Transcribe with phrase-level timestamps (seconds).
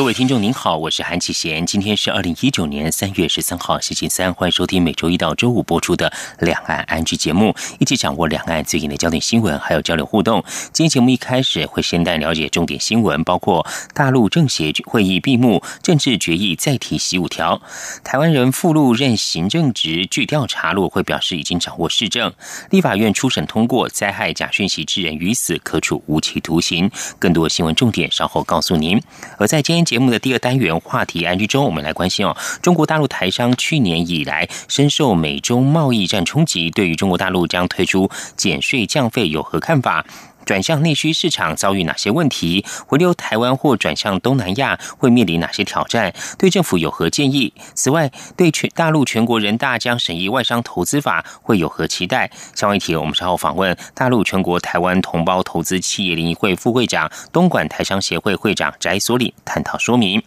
[0.00, 10.42] 各位听众您好，我是韩启贤，今天是二零一九年三月十三号星期三，欢迎收听每周一到周五播出的两岸安居节目，一起掌握两岸最近的焦点新闻，还有交流互动。
[10.72, 17.60] 今天节目一开始会先带了解重点新闻，包括大陆政协会议闭幕，政治决议再提习五条，
[18.02, 22.32] 台湾人附录任行政职，据调查，陆会表示已经掌握市政，
[22.70, 26.90] 立法院初审通过灾害假讯息致人于死，可处无期徒刑。
[27.18, 28.98] 更多新闻重点稍后告诉您。
[29.36, 29.89] 而在今天。
[29.90, 32.36] 节目的第二单元话题安居中，我们来关心哦。
[32.62, 40.06] 中国大陆台商去年以来深受美中贸易战冲击，对于中国大陆将推出减税降费有何看法？
[40.44, 42.64] 转向内需市场遭遇哪些问题？
[42.86, 46.12] 回流台湾或转向东南亚会面临哪些挑战？
[46.38, 47.52] 对政府有何建议？
[47.74, 52.30] 此外，对全大陆全国人大将审议外商投资法会有何期待？
[52.54, 60.22] 相关议题，我们稍后访问大陆全国台湾同胞投资企业联谊会副会长、东莞台商协会会长翟所领探讨说明。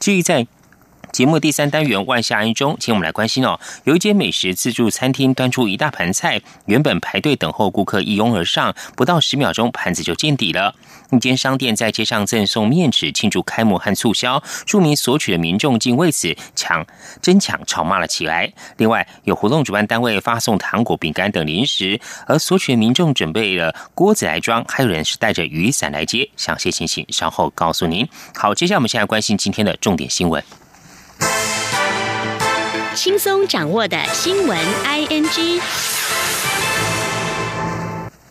[0.00, 0.46] 至于在
[1.14, 3.60] 节目第三单元万下安中，请我们来关心哦。
[3.84, 10.74] 有一间美食自助餐厅端出一大盘菜，原本排队等候顾客一拥而上，不到十秒钟盘子就见底了。
[11.12, 16.84] 一间商店在街上赠送面纸庆祝开幕和促销，著名索取的民众竟为此抢
[17.22, 18.52] 争抢吵骂了起来。
[18.78, 26.28] 另外，有活动主办单位发送糖果、饼干等零食，而索取的民众准备了锅子来装，还有人是带着雨伞来接。
[26.36, 28.04] 详细情形稍后告诉您。
[28.36, 30.42] 好，接下来我们现在关心今天的重点新闻。
[32.94, 35.60] 轻松掌握的新闻，I N G。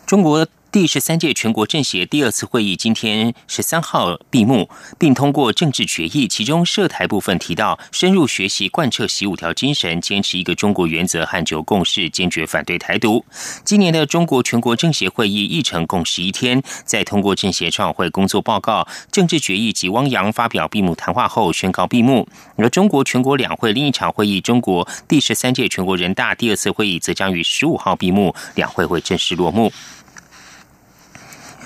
[0.06, 0.46] 中国。
[0.74, 4.68] 第十三届全国政协第二次会议今天十三号闭幕，
[4.98, 6.26] 并通过政治决议。
[6.26, 13.24] 其中涉台部分提到，深入学习贯彻十五条精神，坚持一个中国原则和九共识，坚决反对台独。
[13.64, 22.26] 今年的中国全国政协会议议程共十一天，在通过政协创会工作报告、政治决议及汪洋发表闭幕谈话后宣告闭幕。
[22.56, 29.72] 而中国全国两会另一场会议——中国第十三届全国人大第二次会议，则将于十五号闭幕，两会会正式落幕。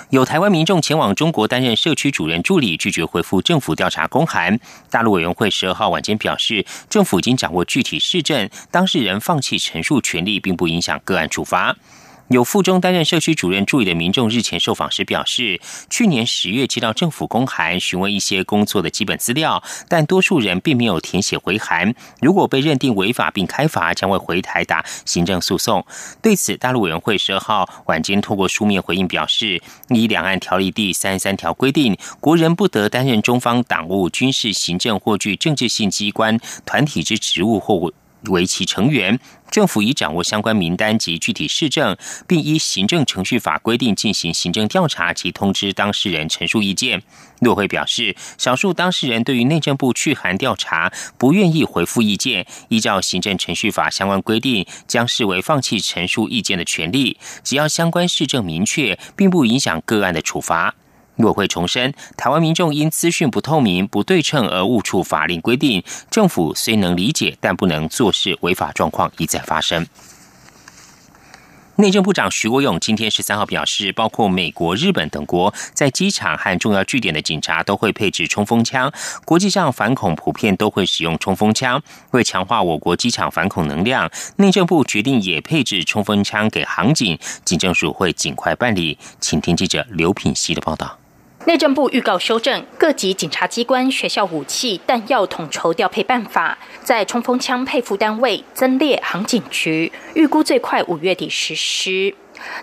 [0.09, 4.59] 有台湾民众前往中国担任社区主任助理，拒绝回复政府调查公函。
[4.89, 11.75] 大陆委员会十二号晚间表示，政府已经掌握具体事证，当事人放弃陈述权利，并不影响个案处罚。
[12.29, 15.59] 有附中担任社区主任助理的民众日前受访时表示，
[15.89, 21.95] 去年十月接到政府公函，询问一些工作的基本资料，但多数人并没有填写回函。
[22.21, 25.83] 如果被认定违法并开罚，将会回台打行政诉讼。
[26.21, 29.59] 对此，大陆委员会十二号晚间透过书面回应表示，
[29.89, 37.91] 以两岸条例第三十三条规定，国人不得担任中方党务、军事、行政或具政治性机关、团体之职务或
[38.23, 39.19] 为其成员。
[39.49, 41.97] 政府已掌握相关名单及具体事证，
[42.27, 47.01] 并依行政程序法规定进行行政调查及通知当事人陈述意见。
[47.39, 57.17] 陆会表示，少数当事人对于内政部去函调查不愿意回复意见，依照行政程序法相关规定，将视为放弃陈述意见的权利。
[57.43, 60.75] 只要相关事证明确，并不影响个案的处罚。
[61.25, 69.85] 委会重申，台湾民众因资讯不透明、不对称而误触法令规定，政府虽能理解，但不能坐视违法状况一再发生。
[71.75, 78.91] 内政部长徐国勇今天十三号表示，包括美国、日本等国在机场和重要据点的警察都会配置冲锋枪，
[79.23, 81.81] 国际上反恐普遍都会使用冲锋枪。
[82.11, 88.97] 为强化我国机场反恐能量，内政部决定也配置冲锋枪给航警，警政署会尽快办理。
[89.21, 90.98] 请听记者刘品希的报道。
[91.49, 102.13] 内政部预告修正各级警察机关学校武器弹药统筹调配办法，在冲锋枪配副单位增列航警局，预估最快五月底实施。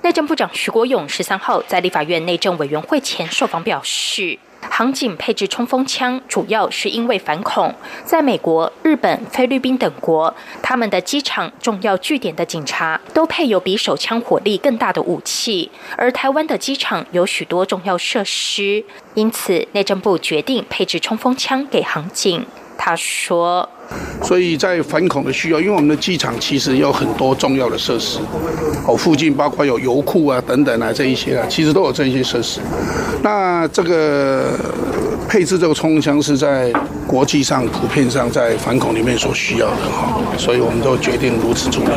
[0.02, 4.38] 内政部长徐国勇十三号在立法院内政委员会前受访表示。
[4.70, 7.74] 航警配置冲锋枪，主要是因为反恐。
[8.04, 18.84] 在美国、日本、菲律宾等国，他们的机场重要据点的警察都配有比手枪火力更大的武器，而台湾的机场有许多重要设施，
[19.14, 22.44] 因此内政部决定配置冲锋枪给航警。
[22.78, 23.68] 他说
[24.22, 28.18] ：“所以在反恐的需要，因为我们的机场其实有很多重要的设施，
[28.86, 32.60] 哦，附近包括有油库啊等等啊这一些啊，其实都有这些设施。
[33.22, 34.52] 那这个
[35.28, 36.72] 配置这个冲锋枪是在
[37.06, 41.90] 国际上普遍上在反恐里面所需要的哈，所以我们都决定如此处理。”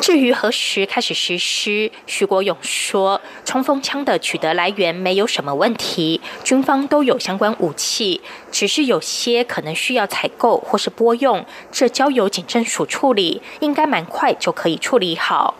[0.00, 15.54] 至于何时开始实施，徐国勇说，冲锋枪的取得来源没有什么问题，军方都有相关武器，只是有些可能需要采购或是拨用，这交由警政署处理，应该蛮快就可以处理好。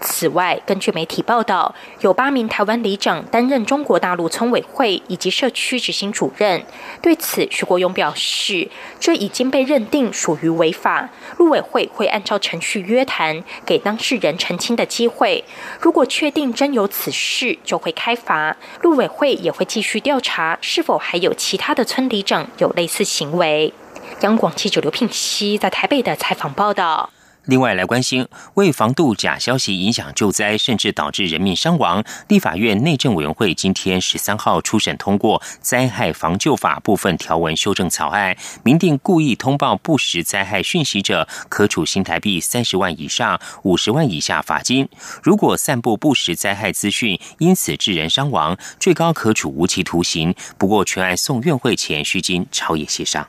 [0.00, 6.64] 此外，根据媒体报道，有八名台湾里长担任中国大陆村委会以及社区执行主任。
[7.02, 8.68] 对此，徐国勇表示，
[8.98, 11.08] 这已经被认定属于违法，
[11.38, 15.44] 陆委会会按照程序约谈，给当事人澄清的机会。
[15.80, 18.56] 如果确定真有此事，就会开罚。
[18.82, 23.72] 陆委会也会继续调查，是否还有其他的村里长有类似行为。
[24.20, 27.10] 央广记者刘聘熙在台北的采访报道。
[27.46, 44.86] 另外来关心，为防杜假消息影响救灾，甚至导致人命伤亡，立法院内政委员会今天十三号初审通过《灾害防救法》部分条文修正草案，明定故意通报不实灾害讯息者，可处新台币三十万以上五十万以下罚金；
[45.22, 50.34] 如果散布不实灾害资讯，因此致人伤亡，最高可处无期徒刑。
[50.58, 53.28] 不过，全案送院会前需经朝野协商。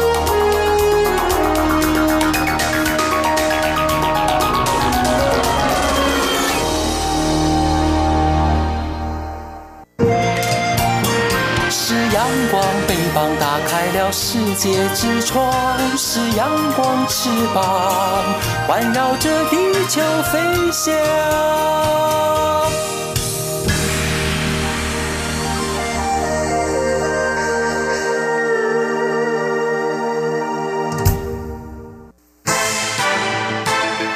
[12.13, 12.63] 阳光》。
[13.11, 15.51] 翅膀打开了世界之窗，
[15.97, 18.23] 是阳光翅膀
[18.67, 19.57] 环绕着地
[19.89, 20.93] 球飞翔。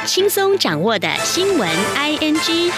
[0.06, 2.72] 轻松掌握的新闻 I N G。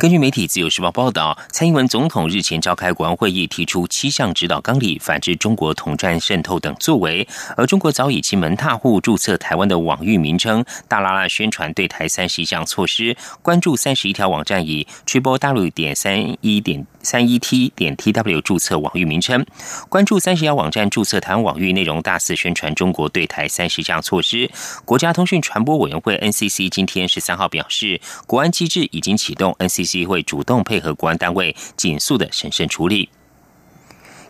[0.00, 7.26] 根据媒体《自由时报》报道，蔡英文总统日前召开国安会议，提出七项指导纲领，反制中国统战渗透等作为。
[7.56, 19.44] 而中国早已经门踏户注册台湾的网域名称，大拉拉宣传对台三十一项措施，关注三十一条网站以 triple w 点三一点三一 t 点 t w 注册网域名称，
[19.88, 24.48] 关注三十条网站注册台湾网域内容，大肆宣传中国对台三十项措施。
[24.84, 29.87] 国家通讯传播委员会 NCC 今天十三号表示，国安机制已经启动，NCC。
[29.88, 33.08] 机会主动配合国安单位，紧速的审慎处理。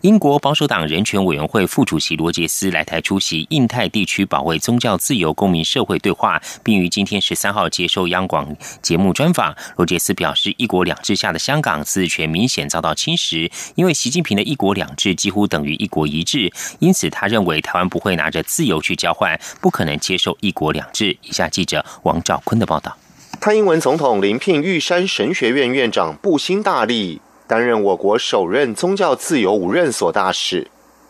[0.03, 9.53] 英国保守党人权委员会副主席罗杰斯来台出席印太地区保卫宗教自由公民社会对话，并于今天十三号接受央广节目专访。
[9.77, 21.19] 罗杰斯表示，一国两制下的香港自治权明显遭到侵蚀，因为习近平的一国两制几乎等于一国一制，因此他认为台湾不会拿着自由去交换，不可能接受一国两制。
[21.23, 22.97] 以下记者王兆坤的报道。
[23.41, 30.67] 蔡英文总统临聘玉山神学院院长布辛大力担任我国首任宗教自由五任所大使。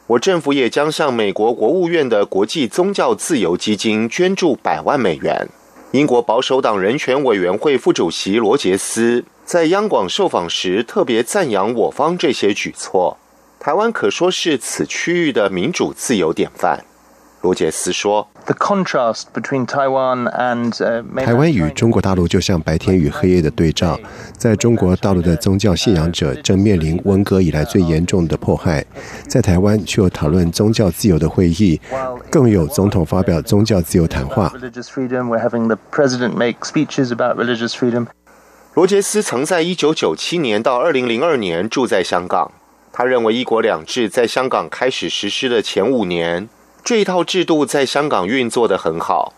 [0.07, 5.49] 我政府也将向美国国务院的国际宗教自由基金捐助百万美元。
[5.93, 13.17] 英国保守党人权委员会副主席罗杰斯在央广受访时特别赞扬我方这些举措。
[13.59, 16.85] 台湾可说是此区域的民主自由典范。
[17.41, 18.29] 罗杰斯说。
[21.25, 24.01] 台湾与中国大陆就像白天与黑夜的对照，
[24.39, 28.83] 在中国大陆的宗教信仰者正面临文革以来最严重的迫害，
[29.27, 31.79] 在台湾却有讨论宗教自由的会议，
[32.31, 34.51] 更有总统发表宗教自由谈话。
[38.75, 42.51] 罗杰斯曾在一九九七年到二零零二年住在香港，
[42.91, 46.49] 他认为“一国两制”在香港开始实施的前五年。
[46.89, 49.35] 这一套制度在香港运作的很好，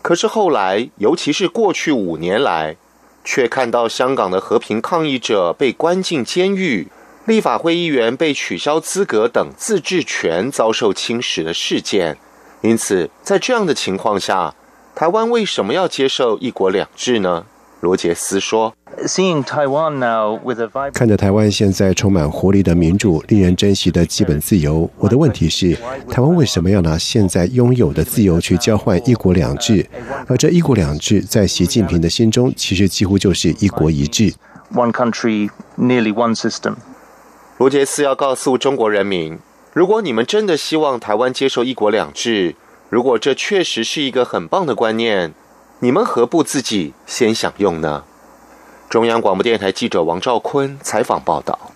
[0.00, 2.78] 可是后来，尤其是过去五年来，
[3.22, 6.88] 却看到香港的和平抗议者被关进监狱，
[7.26, 12.16] 立法会议员被取消资格等自治权遭受侵蚀的事件。
[12.62, 14.54] 因此，在这样的情况下，
[14.94, 17.44] 台湾为什么要接受一国两制呢？
[17.84, 18.74] 罗杰斯说。
[20.94, 25.76] 看着台湾现在充满活力的民主、令人珍惜的基本自由，我的问题是：
[26.08, 29.86] 台湾为什么要拿现在拥有的自由去交换“一国两制”？
[30.26, 34.32] 而这一国两制，在习近平的心中，其实几乎就是一国一制。
[34.72, 36.76] One country, nearly one system。
[37.58, 39.38] 罗杰斯要告诉中国人民：
[39.74, 42.54] 如果你们真的希望台湾接受“一国两制”，
[42.88, 45.34] 如果这确实是一个很棒的观念，
[45.84, 48.04] 你们何不自己先享用呢？
[48.88, 51.74] 中央广播电台记者王兆坤采访报道：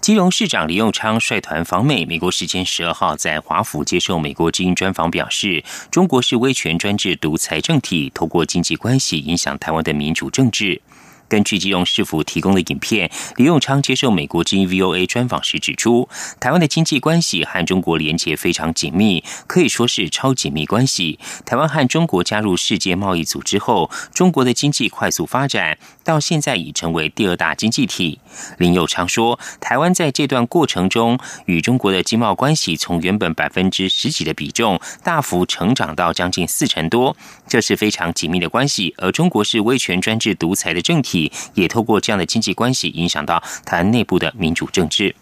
[0.00, 10.82] 基隆市长李永昌率团访美，美国时间十二号在华府接受美国之音专访，表示中国是威权专制独裁政体，透过经济关系影响台湾的民主政治。
[11.28, 21.18] 根据基隆市府提供的影片，李永昌接受美国之音 VOA 专访时指出，台湾的经济关系和中国连结非常紧密，可以说是超紧密关系。
[21.44, 28.20] 台湾和中国加入世界贸易组织后，中国的经济快速发展，到现在已成为第二大经济体。
[28.58, 37.16] 林永昌说，台湾在这段过程中与中国的经贸关系从原本百分之十几的比重，大幅成长到将近四成多，
[37.48, 38.94] 这是非常紧密的关系。
[38.98, 41.23] 而中国是威权专制独裁的政体。
[41.54, 45.14] 也透过这样的经济关系，影响到台湾内部的民主政治。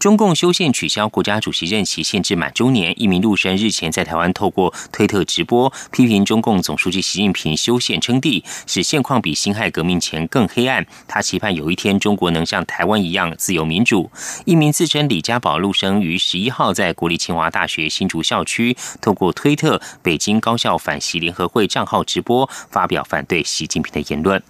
[0.00, 10.86] 中共修宪取消国家主席任期限制满周年，一名陆生日前在台湾透过推特直播批评中共总书记习近平修宪称帝，使现况比辛亥革命前更黑暗。
[11.06, 14.10] 他期盼有一天中国能像台湾一样自由民主。
[14.46, 24.42] 一名自称李家宝陆生于十一号在国立清华大学新竹校区透过推特北京高校反习联合会账号直播，发表反对习近平的言论。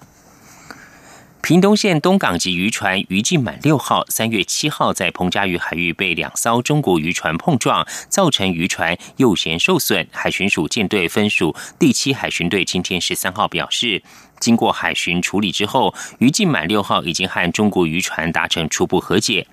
[1.43, 10.07] 屏东县东港籍渔船“渔进满六号”三月七号在彭佳屿海域被两艘中国渔船碰撞，造成渔船右舷受损。
[10.13, 14.03] 海巡署舰队分署第七海巡队今天十三号表示，
[14.39, 19.47] 经过海巡处理之后，“渔进满六号”已经和中国渔船达成初步和解。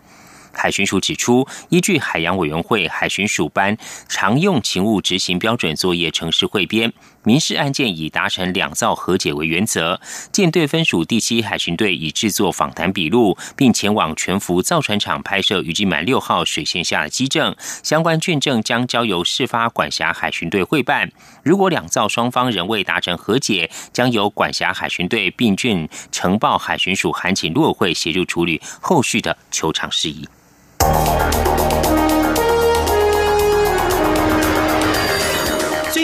[0.53, 3.77] 海巡署指出，依据海洋委员会海巡署班
[4.10, 6.91] 常用勤务执行标准作业程式汇编，
[7.24, 10.00] 民事案件以达成两造和解为原则。
[10.31, 21.12] 舰队分署第七海巡队已制作访谈笔录，并前往全福造船厂拍摄余金满六号水线下的机证，相关卷证将交由事发管辖海巡队会办。
[21.43, 30.27] 如果两造双方仍未达成和解，将由管辖海巡队并卷呈报海巡署函请陆委会协助处理后续的求偿事宜。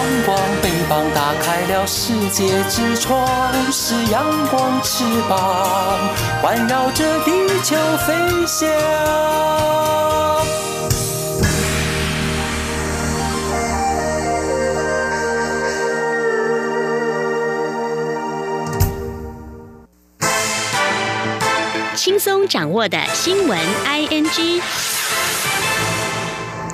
[0.00, 3.28] 阳光，翅膀打开了世界之窗；
[3.70, 5.98] 是阳光，翅膀
[6.40, 7.30] 环绕着地
[7.62, 7.76] 球
[8.06, 8.66] 飞翔。
[21.94, 24.62] 轻松掌握的新闻，I N G。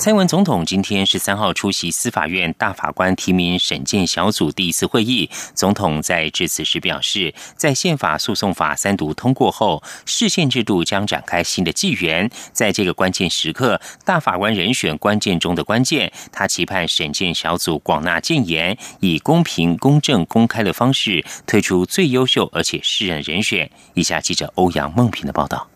[0.06, 5.28] 蔡文总统今天十三号出席司法院大法官提名审荐小组第一次会议。
[5.52, 12.30] 总统在致辞时表示，在宪法诉讼法三读通过后，市宪制度将展开新的纪元。
[12.52, 23.68] 在这个关键时刻，大法官人选关键中的关键，他期盼审荐小组广纳谏言，以公平、公正、公开的方式推出最优秀而且适任人选。
[23.94, 25.66] 以下记者欧阳梦平的报道。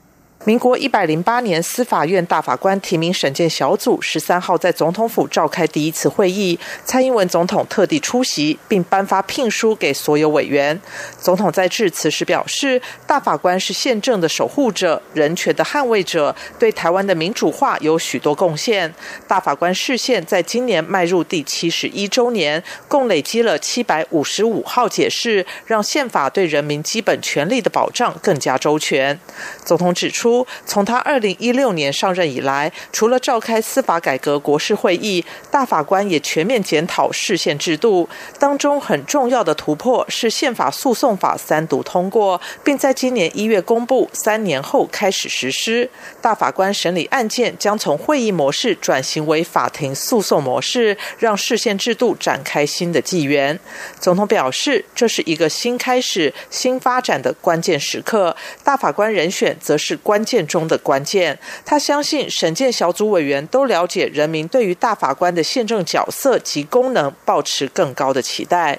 [0.47, 10.81] 民国一百零八年，司法院大法官提名审荐小组十三号在总统府召开第一次会议，蔡英文总统特地出席，并颁发聘书给所有委员。
[11.19, 18.95] 总统在致辞时表示，大法官是宪政的守护者、人权的捍卫者，对台湾的民主化有许多贡献。
[19.29, 29.21] 大法官视线在今年迈入第七十一周年，共累积了七百五十五号解释，让宪法对人民基本权利的保障更加周全。
[29.67, 30.30] 总统指出。
[30.65, 38.09] 从他二零一六年上任以来，除了召开司法改革国事会议，大法官也全面检讨释宪制度。
[38.39, 45.91] 当中很重要的突破是宪法诉讼法三读通过，并在今年一月公布，三年后开始实施。
[46.21, 53.59] 大法官审理案件将从会议模式转型为法庭诉讼模式，让释宪制度展开新的纪元。
[53.99, 58.37] 总统表示，这是一个新开始、新发展的关键时刻。
[58.63, 60.20] 大法官人选则是关。
[60.21, 68.79] 关键中的关键，他相信审建小组委员都了解人民对于大法官的宪政角色及功能抱持更高的期待。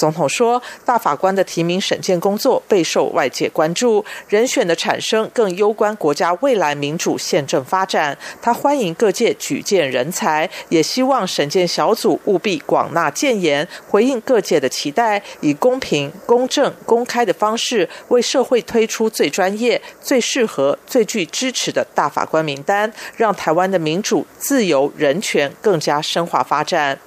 [0.00, 8.16] 总统说，大法官的提名审建工作备受外界关注，人选的产生更攸关国家未来民主宪政发展。
[8.40, 20.78] 他欢迎各界举荐人才，也希望审建小组务必广纳谏言，回应各界的期待，以公平、公正、公开的方式为社会推出最专业、最适合。
[20.86, 26.98] 最具支持的大法官名单，让台湾的民主、自由、人权更加深化发展。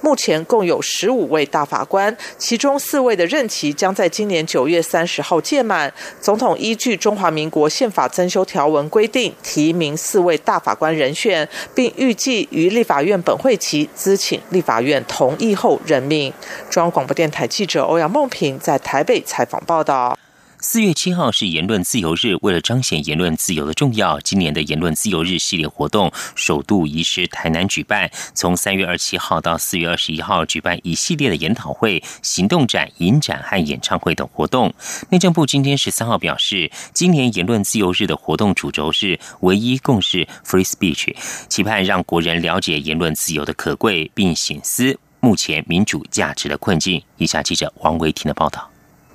[0.00, 5.92] 目前共有十五位大法官，其中四位的任期将在今年九月三十号届满。
[6.20, 16.32] 总统依据中华民国宪法增修条文规定，提名四位大法官人选，并预计于立法院本会期咨请立法院同意后任命。
[16.70, 20.18] 中央广播电台记者欧阳梦平在台北采访报道。
[20.60, 28.10] 四月七号是言论自由日，为了彰显言论自由的重要，今年的言论自由日系列活动首度移师台南举办。
[28.34, 34.74] 从三月二十七号到四月二十一号，举办一系列的研讨会、行动展、影展和演唱会等活动。
[35.10, 41.14] 内政部今天十三号表示，今年言论自由日的活动主轴是唯一共识 （Free Speech），
[41.48, 47.00] 期盼让国人了解言论自由的可贵，并醒思目前民主价值的困境。
[47.16, 48.68] 以下记者王维婷的报道。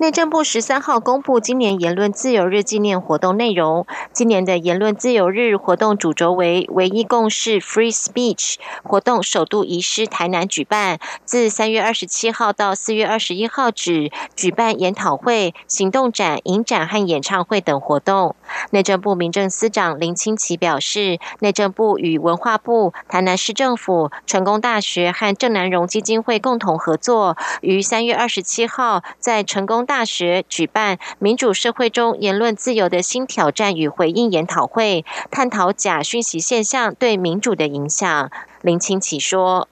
[0.04, 3.86] 内政部十三号公布今年言论自由日纪念活动内容。
[4.12, 8.56] 今年的言论自由日活动主轴为“唯一共识 ”（Free Speech）。
[8.82, 18.36] 活动首度移师台南举办，自三月二十七号到四月二十一号止，举办研讨会、行动展、影展和演唱会等活动。
[18.72, 29.86] 内政部民政司长林清奇表示，内政部与文化部、台南市政府、成功大学和郑南荣基金会共同合作，于三月二十七号在成功。
[29.93, 38.28] 大大学举办民主社会中言论自由的新挑战与回应研讨会，探讨假讯息现象对民主的影响。
[38.60, 39.68] 林清奇说。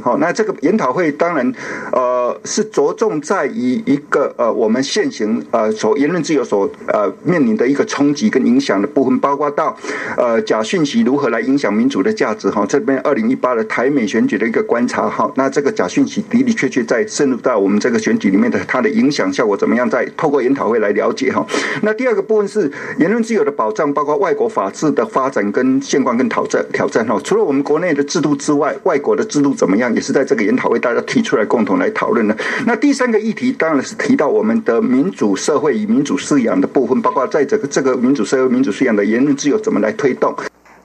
[0.00, 1.52] 好，那这个研讨会当然，
[1.92, 9.76] 呃，是着重在于一个呃，我们现行呃所言论自由所呃面临的一个冲击跟影响的部分，包括到
[10.16, 12.64] 呃假讯息如何来影响民主的价值哈。
[12.66, 21.46] 这边二零一八的台美选举的一个观察哈，那这个假讯息的的确确在深入到我们这个选举里面的它的影响效果怎么样，在透过研讨会来了解哈。
[21.82, 27.20] 那第二个部分是言论自由的保障，包括外国法治的发展跟现况跟挑战挑战哈。
[27.22, 29.83] 除了我们国内的制度之外，外国的制度怎么样？
[29.92, 32.36] 也是在这个研讨会，大家提出来共同来讨论的。
[32.64, 40.32] 那第三个议题当然是提到我们的民主社会与民主素养的部分，包括在这个这个民主社会、民主素养的言论自由怎么来推动。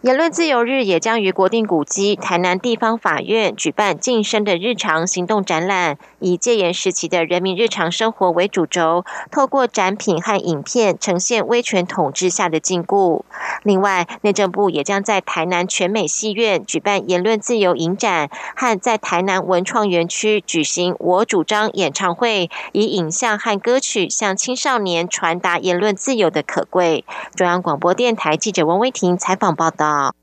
[0.01, 13.23] 言论自由日也将于国定古迹台南地方法院举办晋升的日常行动展览，以戒严时期的人民日常生活为主轴，透过展品和影片呈现威权统治下的禁锢。
[13.63, 27.03] 另外，内政部也将在台南全美戏院举办言论自由影展，和在台南文创园区举行我主张演唱会，以影像和歌曲向青少年传达言论自由的可贵。
[27.35, 30.13] 中央广播电台记者温威婷采访报道。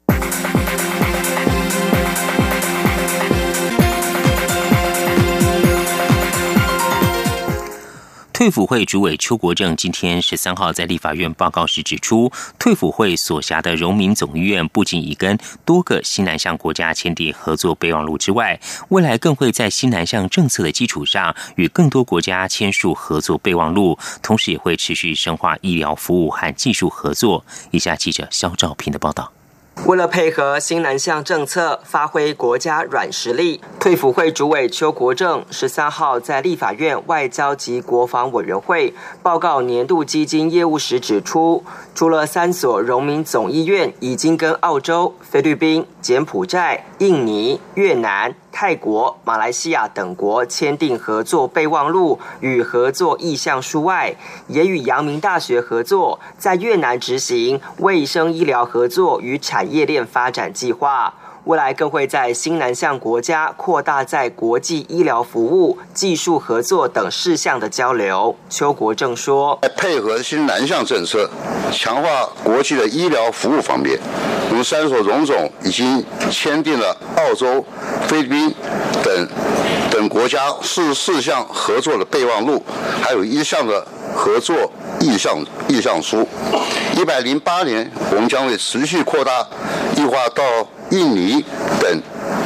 [8.37, 27.43] 退辅会主委邱国正今天十三号在立法院报告时指出，退辅会所辖的荣民总医院不仅已跟多个西南向国家签订合作备忘录之外，未来更会在西南向政策的基础上与更多国家签署合作备忘录，同时也会持续深化医疗服务和技术合作。
[27.71, 29.33] 以下记者肖兆平的报道。
[29.85, 41.63] 为了配合新南向政策，发挥国家软实力，退辅会主委邱国正十三号在立法院外交及国防委员会报告年度基金业务时指出，
[41.95, 48.35] 除了三所荣民总医院已经跟澳洲、菲律宾、柬埔寨、印尼、越南。
[48.59, 54.17] 泰国、马来西亚等国签订合作备忘录与合作意向书外，
[54.49, 61.13] 也与阳明大学合作，在越南执行卫生医疗合作与产业链发展计划。
[61.47, 68.35] 未来更会在新南向国家扩大在国际医疗服务、技术合作等事项的交流。
[68.51, 71.31] 邱国正说：“配合新南向政策，
[71.71, 73.97] 强化国际的医疗服务方面，
[74.51, 77.65] 我们三所荣总已经签订了澳洲、
[78.09, 78.53] 菲律宾
[79.05, 79.29] 等
[79.89, 82.61] 等国家四四项合作的备忘录，
[83.01, 86.27] 还有一项的合作意向意向书。
[86.97, 89.47] 一百零八年，我们将会持续扩大
[89.95, 90.43] 异化到。”
[90.91, 91.45] 印尼
[91.81, 92.01] 等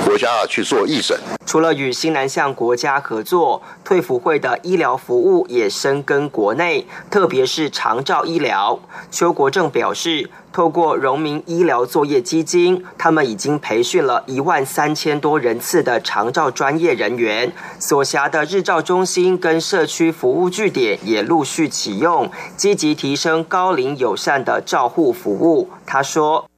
[0.06, 1.18] 国家去做义诊。
[1.44, 8.78] 除了与新南向国家合作，退辅会的医疗服务也深耕国内，特别是长照医疗。
[9.10, 25.68] 邱国正表示，透过荣民医疗作业基金，他们已经培训了一万三千多人次的长照专业人员，所辖的日照中心跟社区服务据点也陆续启用，积极提升高龄友善的照护服务。
[25.84, 26.49] 他说。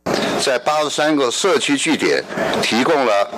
[0.43, 2.21] 在八十三个社区据点
[2.61, 3.31] 提供了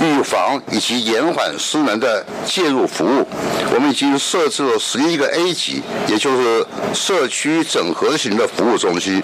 [0.00, 3.26] 预防以及延缓失能的介入服务。
[3.74, 9.20] 我们已经设置了十一个 A 级，也就是社区整合型的服务中心；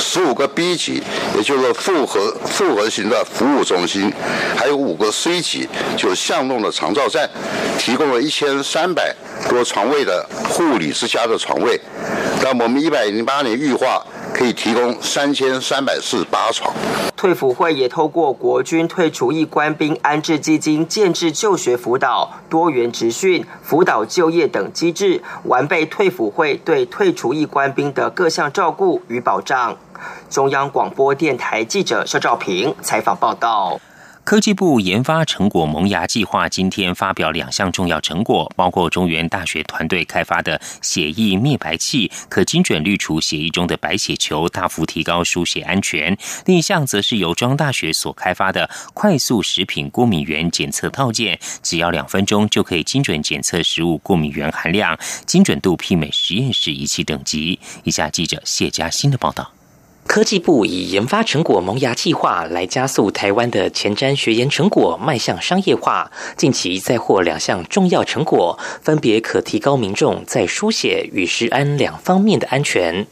[0.00, 1.00] 十五个 B 级，
[1.36, 4.10] 也就是复合复合型的服务中心；
[4.56, 7.30] 还有五个 C 级，就是巷弄的长照站，
[7.78, 9.14] 提供了一千三百
[9.48, 11.80] 多床位的护理之家的床位。
[12.42, 14.04] 那我们一百零八年预化。
[14.40, 16.74] 可以提供三千三百四十八床。
[17.14, 29.76] 退辅会也透过国军退除役官兵安置基金建制就学辅导、多元职训、辅导就业等机制，完备退辅会对退除役官兵的各项照顾与保障。
[30.30, 33.78] 中央广播电台记者肖兆平采访报道。
[34.30, 46.14] 科技部研发成果萌芽计划今天发表两项重要成果，包括中原大学团队开发的血液灭白器，可精准滤除血液中的白血球，大幅提高输血安全；
[46.46, 57.58] 另一项则是由中央大学所开发的快速食品过敏原检测套件，只要两分钟就可以精准检测食物过敏原含量，精准度媲美实验室仪器等级。
[57.82, 59.50] 以下记者谢佳欣的报道。
[60.10, 66.10] 科技部以研发成果萌芽计划来加速台湾的前瞻学研成果迈向商业化。
[66.36, 73.06] 近期再获两项重要成果，分别可提高民众在书写与食安两方面的安全。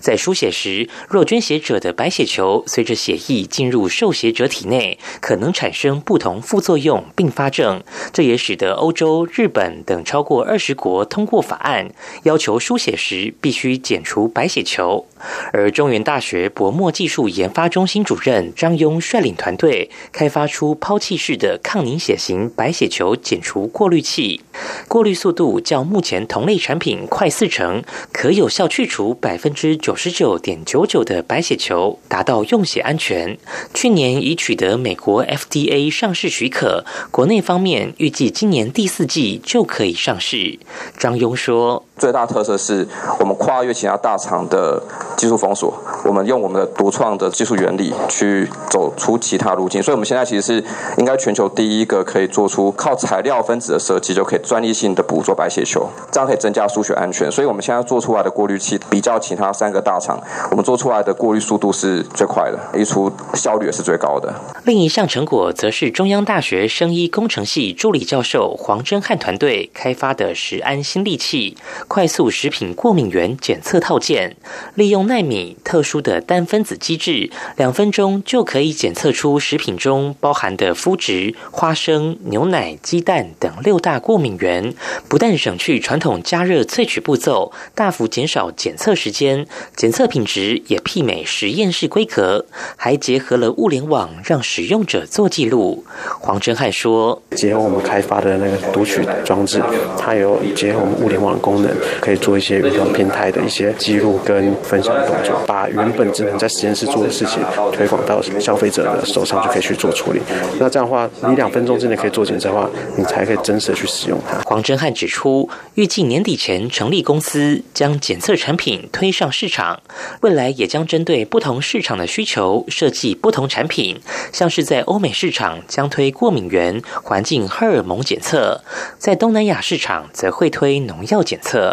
[0.00, 7.82] 在输血时，若捐血者的白血球随着血液进入受血者体内，可能产生不同副作用并发症。
[8.12, 11.90] 这也使得欧洲、日本等超过二十国通过法案，
[12.24, 15.06] 要求输血时必须减除白血球。
[15.54, 24.42] 而中原大学薄膜技术研发中心主任张庸率领团队，开发出抛弃式的抗凝血型白血球减除过滤器，
[24.86, 29.53] 过滤速度较目前同类产品快四成，可有效去除百分。
[29.54, 33.38] 之九十九点九九的白血球达到用血安全。
[33.72, 40.58] 去年已取得美国 FDA 上市许可，国内方面预计今年第四季就可以上市。
[40.98, 41.86] 张庸说。
[41.96, 42.86] 最大特色是
[43.20, 44.82] 我们跨越其他大厂的
[45.16, 45.72] 技术封锁，
[46.04, 50.64] 我们用我们的独创的技术原理去走出其他路径，所以我们现在其实是
[50.98, 57.30] 应该全球第一个可以做出靠材料分子的设计就可以专利性的捕捉白血球，这样可以增加输血安全。
[57.30, 64.34] 所以我们现在做出来的过滤器比较其他三个大厂，我们做出来的过滤速度是最快的，一出效率也是最高的。
[64.64, 71.56] 另一项成果则是中央大学生医工程系助理教授黄真汉团队开发的食安新利器。
[71.88, 74.36] 快速食品过敏原检测套件，
[74.74, 84.74] 利用纳米特殊的单分子机制，两分钟就可以检测出食品中包含的麸质、花生、牛奶、鸡蛋等六大过敏原。
[85.08, 95.84] 不但省去传统加热萃取步骤，大幅减少检测时间，检测品质也媲美实验室规格，还结合了物联网，让使用者做记录。
[96.20, 99.62] 黄真汉说：“结合我们开发的那个读取装置，
[99.98, 101.70] 它有结合我们物联网功能。”
[102.00, 110.20] 可以做一些运动平台的一些记录跟分享的动作，把原本只能在实验室做的事情推广到消费者的手上，就可以去做处理。
[110.58, 114.40] 那这样的话，你两分钟之内可以做检测的话，你才可以真实的去使用它。
[114.44, 119.80] 黄真汉指出，预计年底前成立公司，将检测产品推上市场，
[120.20, 124.00] 未来也将针对不同市场的需求设计不同产品，
[124.32, 128.60] 像是在欧美市场将推过敏源、环境荷尔蒙检测，
[128.98, 131.63] 在东南亚市场则会推农药检测。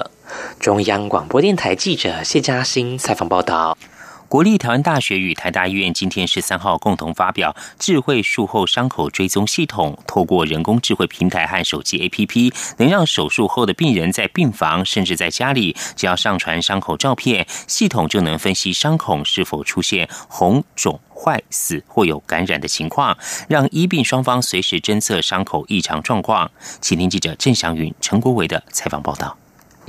[0.59, 3.77] 中央广播电台记者谢嘉欣采访报道。
[4.27, 23.17] 国立台湾大学与台大医院今天十三号共同发表智慧术后伤口追踪系统，透过人工智慧平台和手机 APP，能让手术后的病人在病房甚至在家里，只要上传伤口照片，系统就能分析伤口是否出现红肿、坏死或有感染的情况，
[23.49, 26.49] 让医病双方随时侦测伤口异常状况。
[26.79, 29.40] 请听记者郑祥云、陈国伟的采访报道。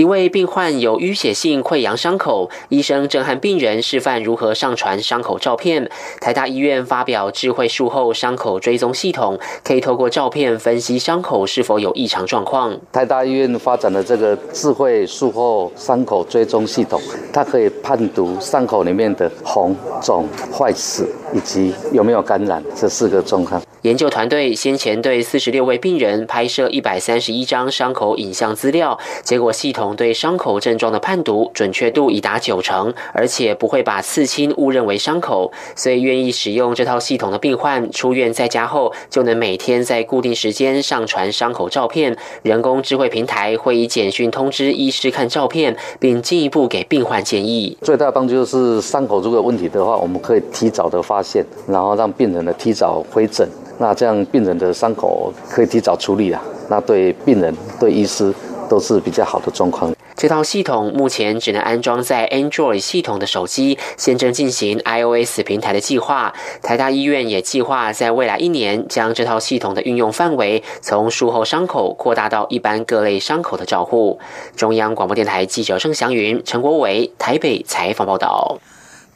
[0.02, 5.88] 一位病患有淤血性溃疡伤口，医生正和病人示范如何上传伤口照片。
[6.20, 12.76] 台大医院发表智慧术后伤口追踪系统，可以透过照片分析伤口是否有异常状况。
[12.90, 17.00] 台大医院发展的这个智慧术后伤口追踪系统，
[17.32, 23.62] 它可以判读伤口里面的红肿、坏死以及有没有感染这四个状况。
[23.82, 35.52] 研究团队先前对四十六位病人拍摄一百三十一张伤口影像资料，结果系统对伤口症状的判读准确度已达九成，而且不会把刺青误认为伤口。
[35.74, 47.76] 所以愿意使用这套系统的病患出院在家后，就能每天在固定时间上传伤口照片，人工智慧平台会以简讯通知医师看照片，并进一步给病患建议。
[47.82, 53.48] 最大的帮助就是伤口如果有问题的话，我们可以提早的发现，然后让病人呢提早回诊。
[53.78, 58.32] 那这样病人的伤口可以提早处理啊，那对病人、对医师
[58.68, 59.92] 都是比较好的状况。
[60.14, 66.32] 这套系统目前只能安装在 Android 系统的手机，现正进行 iOS 平台的计划。
[66.62, 74.20] 台大医院也计划在未来一年将这套系统的运用范围从术后伤口扩大到一般各类伤口的照护。
[74.54, 78.58] 中央广播电台记者郑祥云、陈国伟台北采访报道。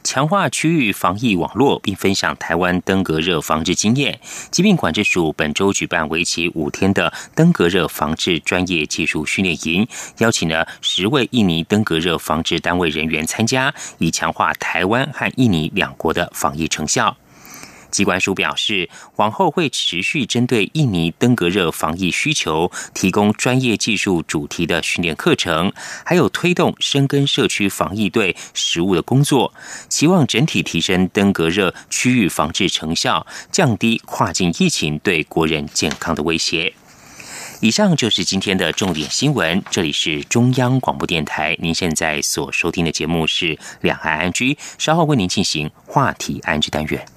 [0.07, 4.17] 强化区域防疫网络，并分享台湾登革热防治经验。
[4.49, 9.85] 疾病管制署本周举办为期五天的登革热防治专业技术训练营，
[10.19, 17.17] 邀请了十位印尼登革热防治单位人员参加，以强化台湾和印尼两国的防疫成效。
[17.91, 25.71] 机关署表示，往后会持续针对印尼登革热防疫需求，提供专业技术主题的训练课程，
[26.05, 29.53] 还有推动深耕社区防疫队实务的工作，
[29.89, 36.73] 期望整体提升登革热区域防治成效，降低跨境疫情对国人健康的威胁。
[37.59, 47.16] 以上就是今天的重点新闻，这里是中央广播电台，您现在所收听的节目是两岸安居，稍后为您进行话题安居单元。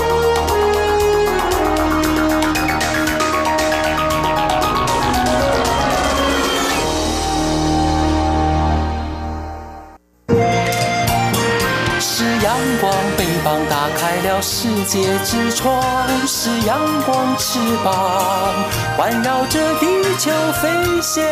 [12.51, 15.81] 阳光，翅膀打开了世界之窗，
[16.27, 18.53] 是阳光翅膀，
[18.97, 19.87] 环绕着地
[20.19, 20.29] 球
[20.61, 20.67] 飞
[21.01, 21.23] 翔。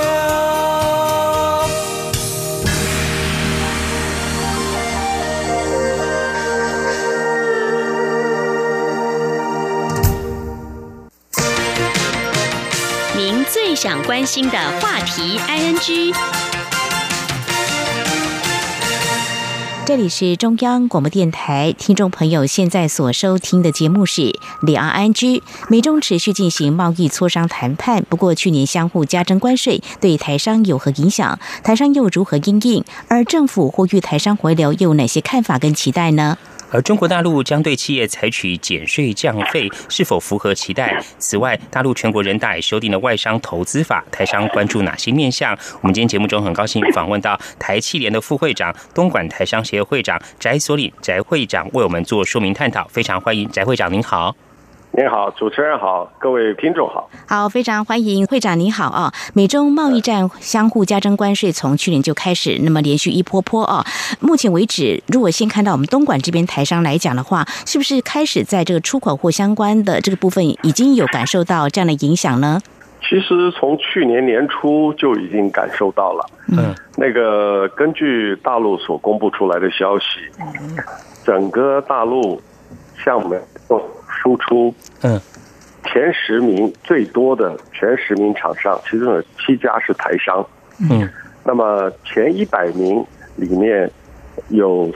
[13.13, 16.15] 您最想关心的话题，ING。
[19.89, 24.21] 这里是中央广播电台，听众朋友现在所收听的节目是
[24.62, 25.38] 《李安安居》。
[25.67, 31.39] 美中持续进行贸易磋商谈判，不过去年相互加征关税，对台商有何影响？
[31.63, 32.84] 台商又如何应应？
[33.08, 36.38] 而政府呼吁台商回流，又有哪些看法跟期待呢？
[36.71, 41.03] 而中国大陆将对企业采取减税降费，是否符合期待？
[41.17, 45.58] 此外，大陆全国人大也修订了外商投资法，台商关注哪些面向？
[45.82, 52.88] 我们今天节目中很高兴访问到台汽联的副会长、东莞台商协会会长翟所领翟会长，为我们做说明探讨。
[52.89, 54.36] 非常欢迎翟会长，您好。
[54.91, 57.08] 您好，主持人好，各位听众好。
[57.28, 59.13] 好，非常欢迎会长，您好啊。
[59.36, 63.86] 美中贸易战相互加征关税，从去年就开始，那么连续一波波啊。
[64.19, 72.60] 目前为止，如果先看到我们东莞这边台商来讲的话，是不是开始在这个出口货相关的这个部分已经有感受到这样的影响呢？
[73.02, 76.25] 其实从去年年初就已经感受到了。
[76.52, 80.06] 嗯，那个根据大陆所公布出来的消息，
[81.23, 82.41] 整个大陆
[83.04, 83.38] 向美
[84.21, 85.19] 输出，嗯，
[85.86, 90.45] 前十名最多的前十名厂商，其中有七家是台商，
[90.91, 91.10] 嗯，
[91.45, 93.03] 那么前一百名
[93.38, 93.89] 里面
[94.49, 94.91] 有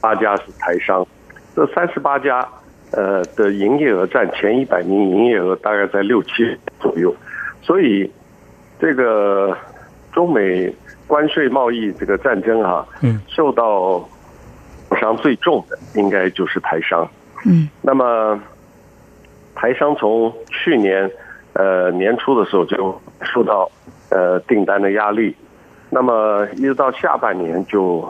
[0.00, 1.04] 八家是台商，
[1.56, 2.46] 这三十八家，
[2.92, 7.12] 呃的营业额占前一百名营业额大概在六七左右，
[7.60, 8.08] 所以
[8.80, 9.56] 这个
[10.12, 10.72] 中美
[11.08, 14.08] 关税贸易这个战争啊，嗯，受到
[15.00, 17.10] 伤最重的应该就是台商，
[17.44, 18.40] 嗯，那么。
[19.60, 21.10] 台商从去年
[21.54, 23.68] 呃年初的时候就受到
[24.08, 25.34] 呃订单的压力，
[25.90, 28.08] 那么一直到下半年就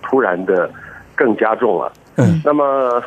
[0.00, 0.70] 突然的
[1.16, 1.92] 更加重了。
[2.14, 3.02] 嗯，那么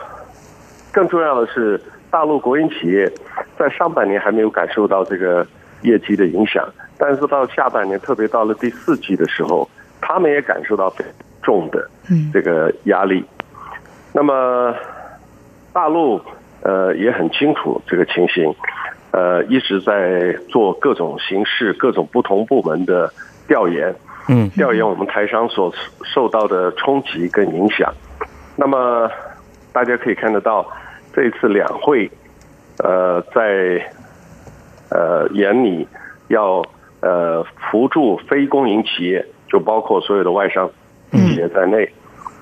[0.92, 3.10] 更重要的是，大陆国营企业
[3.58, 5.48] 在上半年还没有感受到这个
[5.84, 9.66] 业绩的影响，但是到下半年，特别到了第四季的时候，
[10.02, 10.94] 他们也感受到
[11.42, 11.90] 重的
[12.34, 13.24] 这个压力。
[14.12, 14.76] 那么
[15.72, 16.22] 大陆。
[16.62, 18.54] 呃，也很清楚这个情形，
[19.12, 23.10] 呃，一直在做各种形式、各种不同部门的
[23.48, 23.96] 调研，
[24.28, 27.94] 嗯，调研我们台商所受到的冲击跟影响。
[28.58, 29.10] 那么
[29.72, 30.70] 大家可以看得到，
[31.14, 32.12] 这一次两会，
[32.80, 33.82] 呃，在
[34.90, 35.88] 呃眼里
[36.28, 36.62] 要
[37.00, 37.42] 呃
[37.72, 40.70] 扶助非公营企业，就包括所有的外商
[41.12, 41.90] 企业在内，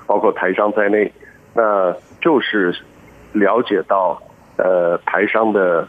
[0.08, 1.12] 包括台商在内，
[1.54, 2.74] 那就是。
[3.32, 4.20] 了解到，
[4.56, 5.86] 呃，台商的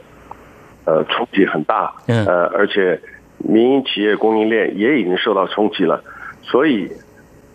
[0.86, 3.00] 呃冲击很大，呃，而且
[3.38, 6.04] 民营企业供应链也已经受到冲击了，
[6.42, 6.92] 所以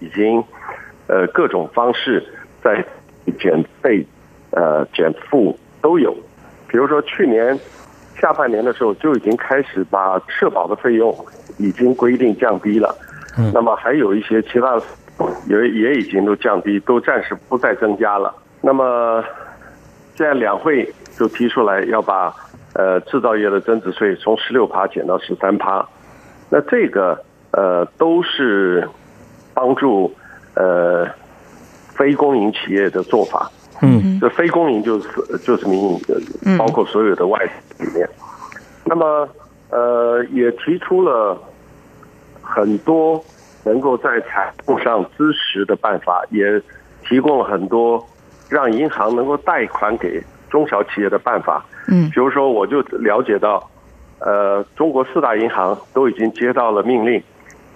[0.01, 0.43] 已经
[1.07, 2.25] 呃各种方式
[2.63, 2.85] 在
[3.39, 4.07] 减费、
[4.51, 6.15] 呃减负都有。
[6.67, 7.59] 比如说去年
[8.21, 11.15] 下半年的时候就已经开始把社保的费用
[11.59, 12.97] 已经规定降低了，
[13.53, 14.83] 那么还有一些其他的
[15.47, 18.35] 也也已经都降低，都暂时不再增加了。
[18.61, 19.23] 那么
[20.17, 22.33] 现在两会就提出来要把
[22.75, 25.85] 呃制造业的增值税从十六趴减到十三趴，
[26.51, 28.89] 那这个呃都是
[29.53, 30.15] 帮助
[30.55, 31.05] 呃
[31.97, 33.51] 非公营企业的做法。
[33.83, 36.21] 嗯，这非公营就是就是民营的，
[36.57, 37.39] 包括所有的外
[37.79, 38.09] 里面。
[38.85, 39.29] 那么
[39.71, 41.37] 呃也提出了
[42.41, 43.23] 很多
[43.65, 46.63] 能够在财务上支持的办法，也
[47.09, 48.05] 提供了很多。
[48.55, 53.69] 让银行能够贷款给中小企业的办法，嗯，比如说，我就了解到，
[54.21, 57.21] 呃，中国四大银行都已经接到了命令，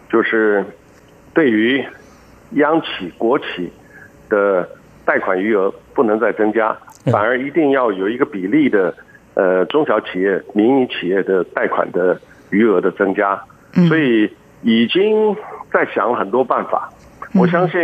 [0.08, 0.64] 就是
[1.34, 1.84] 对于
[2.50, 3.72] 央企、国企
[4.28, 4.68] 的
[5.04, 8.94] 贷款余额不能再增加，反而一定要有一个比例的，
[9.34, 12.16] 呃，中小企业、民营企业的贷款的
[12.50, 13.42] 余额的增加，
[13.88, 14.30] 所以
[14.62, 15.34] 已经
[15.72, 16.88] 在想很多办法。
[17.34, 17.80] 我相信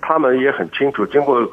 [0.00, 1.46] 他们也很清楚，经过。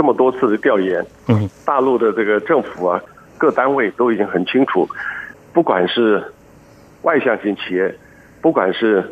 [0.00, 2.98] 这么多次的调研，嗯，大陆的这个政府啊，
[3.36, 4.88] 各单位都已经很清楚，
[5.52, 6.24] 不管是
[7.02, 7.94] 外向型企业，
[8.40, 9.04] 不管是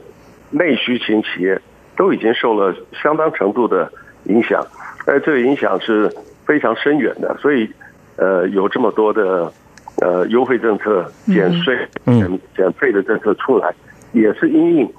[0.48, 1.60] 内需型企业，
[1.94, 3.92] 都已经受了相当程度的
[4.24, 4.66] 影响，
[5.04, 6.10] 而这个影响是
[6.46, 7.36] 非常深远的。
[7.38, 7.70] 所以，
[8.16, 9.52] 呃，有这么多的
[10.00, 13.74] 呃优惠政策、减税、减减费的政策出来，
[14.12, 14.90] 也是因应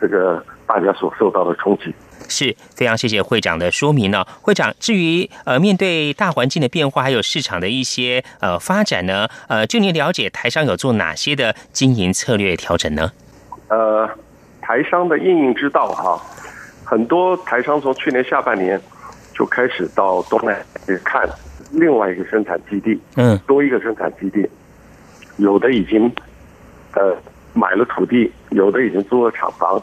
[0.00, 1.94] 这个大家所受到的冲击。
[2.32, 4.24] 是非常谢谢会长的说明呢。
[4.40, 13.12] 会长，至于呃面对大环境的变化，还有市场的一些呃发展呢，呃，就您了解台商有做哪些的经营策略调整呢？
[13.68, 14.08] 呃，
[14.62, 16.18] 台商的应运之道哈，
[16.82, 18.80] 很多台商从去年下半年
[19.34, 21.28] 就开始到东南去看
[21.72, 24.48] 另外一个生产基地，嗯，多一个生产基地，
[25.36, 26.10] 有的已经
[26.94, 27.14] 呃
[27.52, 29.80] 买了土地，有的已经租了厂房，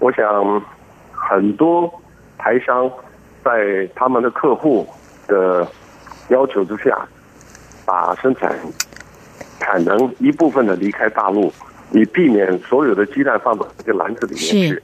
[0.00, 0.62] 我想。
[1.28, 1.92] 很多
[2.38, 2.90] 台商
[3.44, 4.88] 在他们的客户
[5.26, 5.68] 的
[6.30, 7.06] 要求之下，
[7.84, 8.56] 把生产
[9.60, 11.52] 产能一部分的离开大陆，
[11.90, 14.82] 以避免所有的鸡蛋放到这个篮子里面去。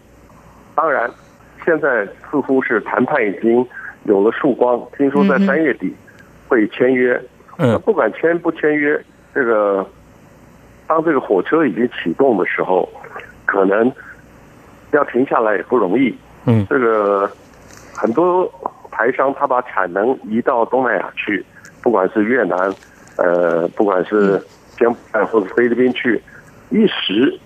[0.75, 1.11] 当然，
[1.65, 3.67] 现在似乎是谈判已经
[4.05, 5.97] 有了曙光，听说在三月底
[6.47, 7.19] 会签约。
[7.57, 9.03] 嗯，不管签不签约，
[9.35, 9.89] 这个
[10.87, 12.87] 当这个火车已经启动的时候，
[13.47, 13.91] 可能
[14.91, 16.15] 要停下来也不容易。
[16.47, 17.31] 嗯，这个
[17.95, 18.51] 很多
[18.91, 21.45] 台商他把产能移到东南亚去，
[21.83, 22.75] 不管是越南，
[23.17, 24.41] 呃，不管是
[24.77, 26.21] 柬埔寨或者菲律宾去，
[26.71, 27.39] 一时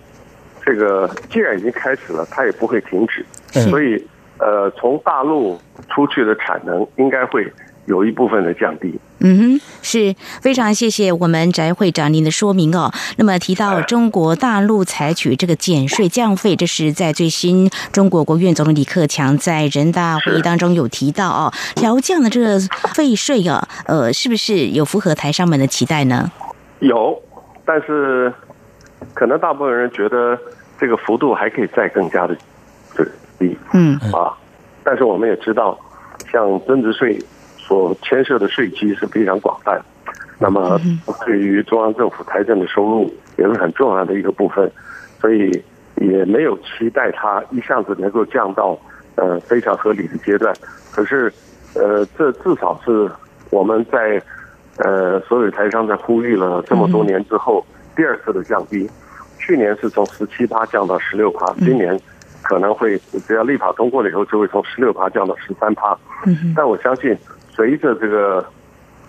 [0.65, 3.25] 这个既然已经开始了，它也不会停止。
[3.71, 4.07] 所以，
[4.39, 7.51] 呃，从大陆出去的产能应该会
[7.89, 8.95] 有一部分的降低。
[9.21, 12.93] 嗯哼，是非常谢谢我们翟会长您的说明哦。
[13.17, 22.61] 那么提到中国大陆采取这个减税降费，这是在最新中国国务院总理李克强在人大会议当中有提到哦，调降的这个
[22.95, 26.31] 费税啊，呃，是不是有符合台商们的期待呢？
[26.79, 27.21] 有，
[27.65, 28.33] 但是
[29.15, 30.39] 可能大部分人觉得
[30.79, 32.37] 这个幅度还可以再更加的
[33.39, 33.57] 低。
[33.73, 34.31] 嗯啊，
[34.85, 35.77] 但是我们也知道，
[36.31, 37.19] 像增值税。
[37.69, 39.79] 所牵涉的税基是非常广泛，
[40.39, 40.81] 那么
[41.27, 44.73] 对于中央政府财政的收入也是很重要的一个部分，
[45.21, 45.63] 所以
[45.97, 48.79] 也没有期待它一下子能够降到
[49.17, 50.51] 呃非常合理的阶段。
[50.95, 51.31] 可是，
[51.75, 53.07] 呃，这至少是
[53.51, 54.23] 我们在
[54.79, 57.63] 呃所有台商在呼吁了这么多年之后
[57.95, 58.89] 第二次的降低。
[59.39, 62.01] 去年是从十七趴降到十六趴，今年
[62.43, 65.95] 可能会只要立法通过了以后，就会从十六趴降到十三趴。
[66.57, 67.15] 但我相信。
[67.59, 68.45] 随着这个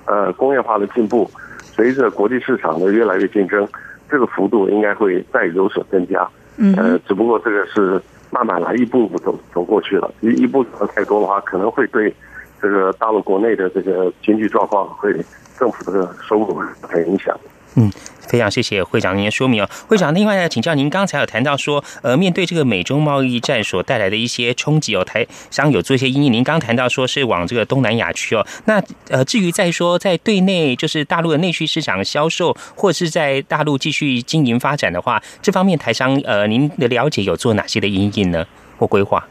[0.05, 1.29] 呃工业化的进步，
[1.61, 3.67] 随着国际市场的越来越竞争，
[4.09, 6.27] 这个幅度应该会再有所增加。
[6.57, 10.11] 嗯，呃，只不过这个是慢慢来，一步步走走过去了。
[10.21, 12.11] 一一步走太多的话，可能会对
[12.59, 15.13] 这个大陆国内的这个经济状况，会
[15.59, 17.39] 政府的收入很影响。
[17.75, 17.91] 嗯。
[18.29, 26.31] 非常谢谢会长您的说明哦，会长，另外呢，请教您刚才有谈到说，呃，面对这个美中贸易战所带来的一些冲击哦，台商有做一些因应。
[26.31, 38.45] 您刚谈到说是往这个东南亚去哦，那呃，至于在说在对内就是大陆的内需市场销售，或是在大陆继续经营发展的话，这方面台商呃，您的了解有做哪些的因应呢
[38.77, 39.25] 或规划？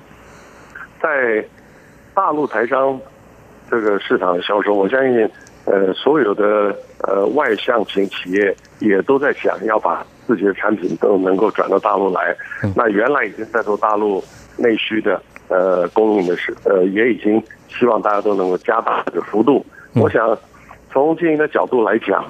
[1.01, 1.09] 在
[2.14, 3.01] 大陆台商
[3.70, 5.30] 这个市场的销售，我相信
[5.70, 6.74] 呃，所有的
[7.06, 8.56] 呃外向型企业。
[8.80, 12.32] 也都在想要把自己的产品都能够转到大陆来。
[12.76, 14.22] 那原来已经在做大陆
[14.56, 19.66] 内需的呃供应的是呃，也已经希望大家都能够加大这个幅度。
[19.96, 20.38] 我想
[20.92, 22.24] 从经营的角度来讲，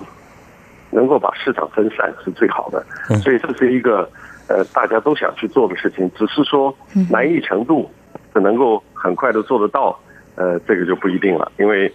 [0.90, 2.82] 能够把市场分散是最好的。
[3.18, 4.08] 所以这是一个
[4.48, 6.74] 呃大家都想去做的事情，只是说
[7.10, 7.90] 难易程度
[8.32, 9.94] 是能够很快的做得到，
[10.36, 11.92] 呃，这个就不一定了，因为。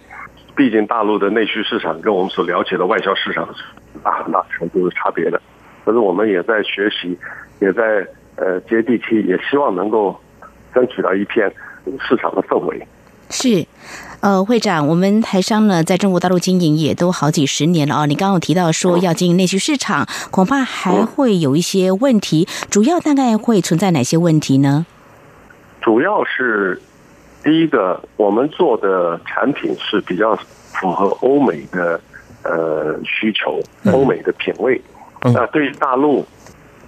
[0.56, 3.64] 毕竟大陆的内需市场跟我们所了解的外销市场是
[4.04, 5.42] 大很大程度的差别的，
[5.84, 7.18] 可是我们也在学习，
[7.60, 10.16] 也在呃接地气，也希望能够
[10.74, 11.52] 争取到一片
[12.08, 12.88] 市场的氛围。
[13.30, 13.66] 是，
[14.22, 18.06] 呃，会长，我们台商呢在中国大陆经营也都好几十年了哦。
[18.06, 24.86] 你刚刚有提到说要经营内需市场，恐怕还会有一些问题，主要大概会存在哪些问题呢？
[25.82, 26.80] 主要是。
[27.44, 32.00] 第一个，我们做的产品是比较符合欧美的
[32.44, 33.60] 呃需求，
[33.92, 34.82] 欧美的品味。
[35.34, 36.26] 那对于大陆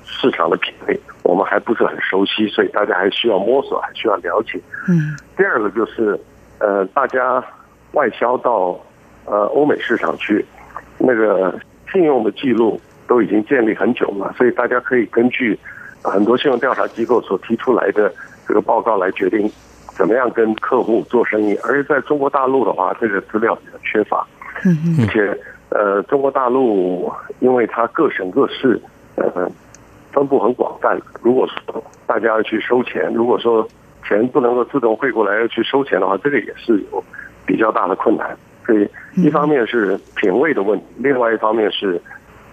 [0.05, 4.59] 市场的品味，我们还不是很熟悉，所以大家还需要摸索，还需要了解。
[4.87, 5.17] 嗯。
[5.35, 6.17] 第二个就是
[6.59, 7.43] 呃，大家
[7.91, 8.79] 外销到
[9.25, 10.45] 呃欧美市场去，
[10.97, 11.53] 那个
[11.91, 15.59] 信用的记录都已经建立很久了，所以大家可以根据
[16.01, 18.13] 很多信用调查机构所提出来的
[18.47, 19.51] 这个报告来决定。
[19.95, 21.55] 怎么样跟客户做生意？
[21.63, 24.25] 而在中国大陆的话，这个资料比较缺乏，
[24.99, 25.37] 而且
[25.69, 28.79] 呃，中国大陆因为它各省各市
[29.15, 29.49] 呃
[30.11, 33.67] 分布很广泛，如果说大家要去收钱，如果说
[34.07, 37.03] 钱不能够自动汇过来要去收钱的话，这个也是有
[37.45, 38.37] 比较大的困难。
[38.65, 42.01] 所以一方面是品味的问题，另外一方面是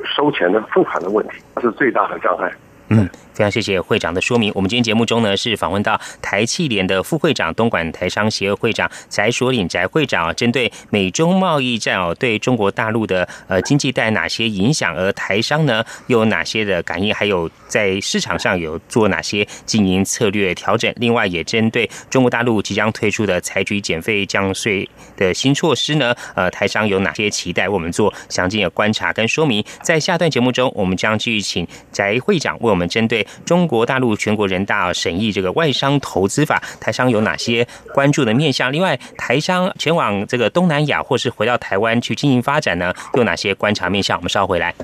[0.04, 2.52] 收钱的付款的问题，是最大的障碍。
[2.92, 3.08] 嗯。
[3.32, 4.52] 非常谢谢会长的说明。
[4.54, 20.92] 我们今天节目中呢是访问到台气联的副会长、东莞台商协会会长翟所领翟会长，针对美中贸易战哦，对中国大陆的呃经济带哪些影响，而台商呢又有哪些的感应，还有在市场上有做哪些经营策略调整。
[20.98, 24.86] 另外，也针对中国大陆即将推出的采取减费降税
[25.16, 27.62] 的新措施呢，呃，台商有哪些期待？
[27.62, 29.64] 为我们做详尽的观察跟说明。
[29.80, 33.26] 在下段节目中，我们将继续请翟会长为我们针对。
[33.44, 38.72] 中国大陆全国人大审议这个外商投资法，台商有哪些关注的面向？
[38.72, 44.18] 另外，台商前往这个东南亚或是回到台湾去经营发展呢，有哪些观察面向？
[44.18, 44.74] 我们稍回来。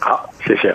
[0.00, 0.74] 好，谢谢。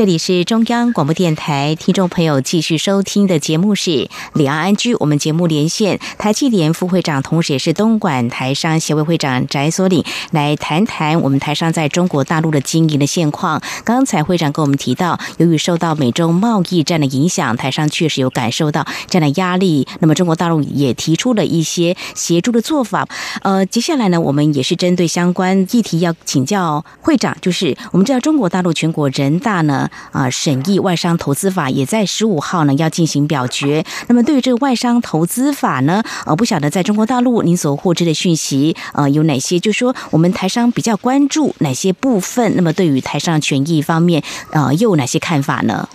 [0.00, 3.90] 这里是中央广播电台，听众朋友继续收听的节目是
[4.32, 4.94] 《李昂安居》。
[4.98, 13.60] 我们节目连线台积联副会长，同时也是东莞台商协会会长翟所领，来谈谈我们台商在中国大陆的经营的现况。
[13.84, 19.86] 刚才会长跟我们提到，由于受到美中贸易战的影响，台商确实有感受到这样的压力。
[19.98, 23.06] 那么中国大陆也提出了一些协助的做法。
[23.42, 29.89] 呃，接下来呢，我们也是针对相关议题要请教会长，就是我们知道中国大陆全国人大呢。
[30.12, 33.84] 啊，审议外商投资法也在十五号呢要进行表决。
[34.08, 39.58] 那么对于这个外商投资法呢，呃，不晓得在中国大陆您所获知的讯息呃有哪些？
[39.58, 42.54] 就说我们台商比较关注哪些部分？
[42.56, 44.22] 那么对于台商权益方面，
[44.52, 45.88] 呃，又有哪些看法呢？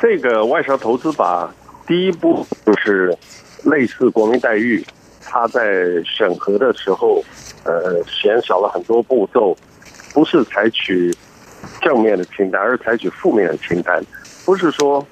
[0.00, 1.48] 这个外商投资法
[1.86, 3.16] 第一步就是
[3.64, 4.84] 类似国民待遇，
[5.20, 5.62] 它在
[6.04, 7.22] 审核的时候，
[7.64, 9.56] 呃，减少了很多步骤，
[10.12, 11.14] 不是采取。
[11.80, 14.02] 正面的清单，而是采取负面的清单，
[14.44, 15.04] 不是说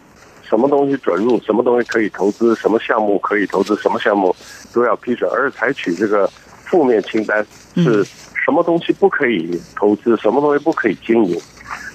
[0.42, 4.34] 什么东西准入，什么东西可以投资，什么项目可以投资，什么项目
[4.72, 6.26] 都要批准，而是采取这个
[6.64, 7.44] 负面清单，
[7.76, 8.04] 是
[8.44, 11.40] 什么东西不可以投资，什么东西不可以经营。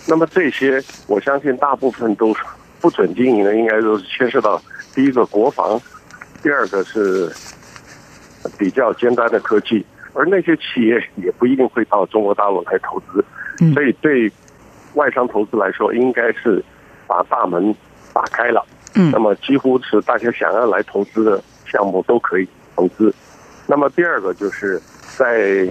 [0.07, 2.35] 那么这些，我相信大部分都
[2.79, 4.61] 不准经营的，应该都是牵涉到
[4.93, 5.79] 第一个国防，
[6.41, 7.31] 第二个是
[8.57, 13.25] 比较尖端的科技，而那些企业也不一定会到中国大陆来投资，
[13.73, 14.31] 所以对。
[14.95, 16.63] 外商投资来说，应该是
[17.07, 17.73] 把大门
[18.13, 18.65] 打开了。
[18.95, 23.13] 嗯，那么几乎是大家想要来投资的项目都可以投资。
[23.67, 24.81] 那么第二个就是
[25.17, 25.67] 在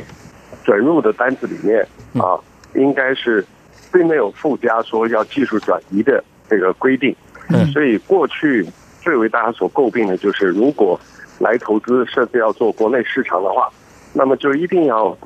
[0.63, 1.81] 准入的单子里面
[2.23, 2.39] 啊，
[2.75, 3.45] 应该是
[3.91, 7.17] 并没有附加说要技术转移的这个规定。
[7.49, 8.67] 嗯，所以过去
[9.01, 11.01] 最为大家所诟病的就是，如果
[11.39, 13.71] 来投资甚至要做国内市场的话，
[14.13, 15.17] 那么就一定要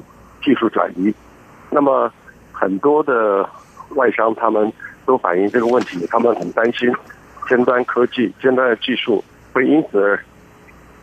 [0.43, 1.13] 技术转移。
[1.69, 2.13] 那么
[2.53, 3.49] 很多的。
[3.91, 4.73] 外商他们
[5.07, 6.93] 都反映这个问题，他们很担心
[7.49, 10.19] 尖端科技、尖端的技术会因此而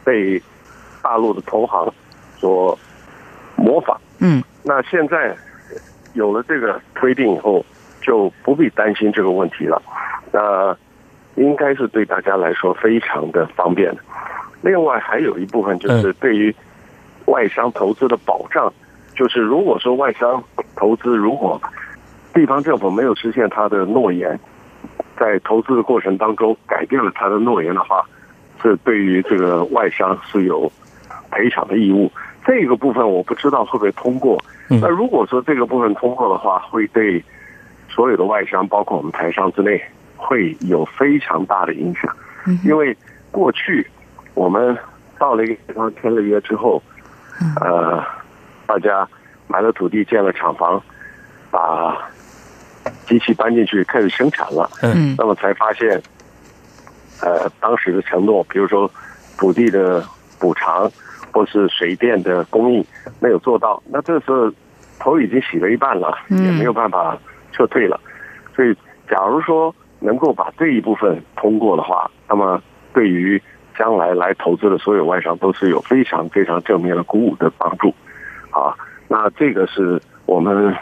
[0.03, 0.41] 被
[1.01, 1.91] 大陆的同行
[2.37, 2.77] 所
[3.55, 3.99] 模仿。
[4.19, 5.35] 嗯，那现在
[6.13, 7.65] 有了这个规定以后，
[8.01, 9.81] 就不必担心这个问题了。
[10.31, 10.77] 那
[11.41, 13.93] 应该是对大家来说非常的方便。
[14.61, 16.55] 另外还有一部分就是对于
[17.25, 18.71] 外商投资的保障，
[19.15, 20.43] 就是如果说外商
[20.75, 21.61] 投资如果
[22.35, 24.37] 地方政府没有实现他的诺言，
[25.17, 28.05] 在投资的过程当中改变了他的诺言的话，
[28.61, 30.69] 是对于这个外商是有
[31.31, 32.11] 赔偿的义务。
[32.45, 34.37] 这个部分我不知道会不会通过。
[34.67, 37.23] 那如果说这个部分通过的话，会对
[37.87, 39.81] 所有的外商，包括我们台商之内，
[40.17, 42.13] 会有非常大的影响。
[42.65, 42.95] 因为
[43.31, 43.87] 过去
[44.33, 44.77] 我们
[45.17, 46.83] 到了一个地方签了约之后，
[47.61, 48.03] 呃，
[48.67, 49.07] 大家
[49.47, 50.81] 买了土地，建了厂房，
[51.49, 51.97] 把
[53.07, 56.01] 机器搬进去开始生产了，嗯，那么才发现，
[57.21, 58.89] 呃，当时的承诺，比如说
[59.37, 60.03] 土地的
[60.39, 60.91] 补偿
[61.31, 62.83] 或是水电的供应
[63.19, 64.51] 没有做到，那这时候
[64.99, 67.17] 头已经洗了一半了，也没有办法
[67.51, 67.99] 撤退了。
[68.55, 68.73] 所以，
[69.09, 72.61] 假如说能够把这一部分通过的话，那么
[72.93, 73.41] 对于
[73.77, 77.93] 将来来投资的所有外商都是有非常非常正面的鼓舞的帮助。
[78.51, 78.73] 啊，
[79.07, 80.73] 那这个是我们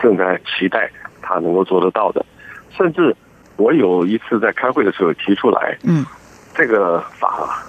[0.00, 0.90] 正在期待。
[1.24, 2.24] 他能够做得到的，
[2.70, 3.16] 甚至
[3.56, 6.04] 我有一次在开会的时候提出来，嗯，
[6.54, 7.64] 这个法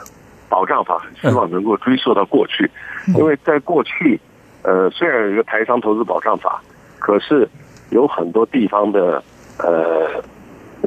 [0.50, 2.70] 保障法希望能够追溯到过去，
[3.16, 4.20] 因为在过去
[4.64, 6.62] 呃，虽然有一个台商投资保障法，
[7.00, 7.48] 可是
[7.92, 9.24] 有很多地方的
[9.60, 10.24] 呃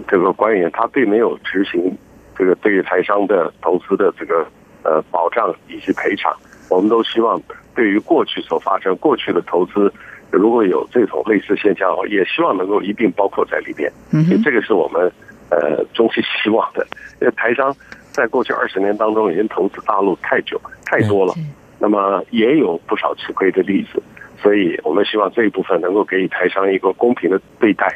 [0.07, 1.97] 这个官员他并没有执行
[2.37, 4.47] 这个对于台商的投资的这个
[4.83, 6.35] 呃保障以及赔偿。
[6.71, 7.41] 我们都希望
[7.75, 9.91] 对于过去所发生过去的投资，
[10.31, 13.91] 如果有这种类似现象，也希望能够一并包括在里边。
[14.13, 15.11] 嗯，这个是我们
[15.51, 16.87] 呃衷心希望的，
[17.21, 17.75] 因为台商
[18.11, 21.35] 在过去二十年当中已经投资大陆太久太多了。
[21.79, 24.03] 那么也有不少吃亏的例子，
[24.43, 27.87] 所以我们希望这一部分能够给予台商一个公平的对待。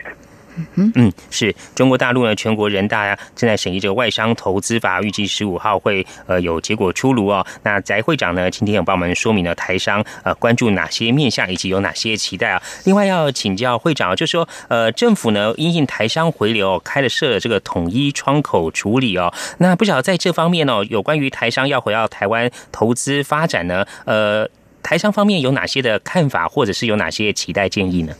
[0.74, 7.44] 嗯，是中国大陆呢，全国人大正在审议这个外商投资法，预计十五号会呃有结果出炉哦。
[7.62, 12.62] 那翟会长呢，今天有帮我们说明了台商呃关注哪些面向，以及有哪些期待啊。
[12.84, 19.32] 另外要请教会长，就说呃政府呢因应台商回流开了设了这个统一窗口处理哦。
[19.58, 24.48] 那不晓得在这方面哦，有关于台商要回到台湾投资发展呢，呃
[24.82, 28.12] 台商方面有哪些的看法，或者是有哪些期待建议呢？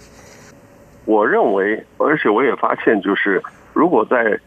[1.05, 3.43] 我认为，而且我也发现，就是
[3.73, 4.39] 如果在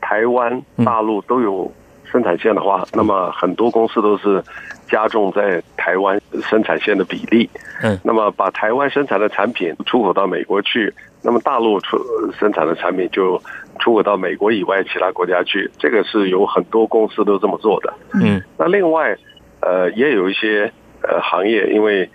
[0.00, 1.72] 台湾、大陆都有
[2.04, 4.42] 生产线的话，那么很多公司都是
[4.86, 7.48] 加重在台湾生产线的比例。
[7.82, 10.92] 嗯，那么把台湾生产的产品出口到美国去，
[11.22, 11.98] 那么大陆出
[12.38, 13.40] 生产的产品就
[13.80, 15.70] 出口到美国以外其他国家去。
[15.78, 17.94] 这个是有很多公司都这么做的。
[18.22, 19.16] 嗯，那另外，
[19.60, 20.70] 呃，也有一些
[21.02, 22.10] 呃行业，因为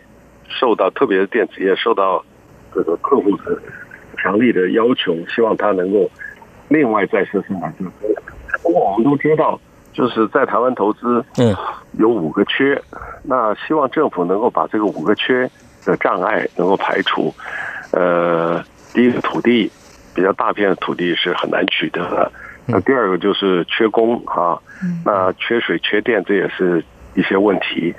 [0.48, 2.24] 受到特别是电子业受到
[2.76, 3.60] 这个客户的。
[4.28, 6.10] 强力的要求，希望他能够
[6.68, 7.88] 另外再设生产线。
[8.62, 9.58] 不过我们都知道，
[9.94, 11.56] 就是在台湾投资，嗯，
[11.94, 12.82] 有五个缺。
[13.24, 15.50] 那希望政府能够把这个五个缺
[15.86, 17.34] 的障碍能够排除。
[17.92, 18.62] 呃，
[18.94, 19.72] 第一个土地
[20.14, 22.30] 比较大片的土地是很难取得的。
[22.66, 24.60] 那第二个就是缺工啊，
[25.06, 26.84] 那缺水、缺电，这也是
[27.16, 27.96] 一些问题。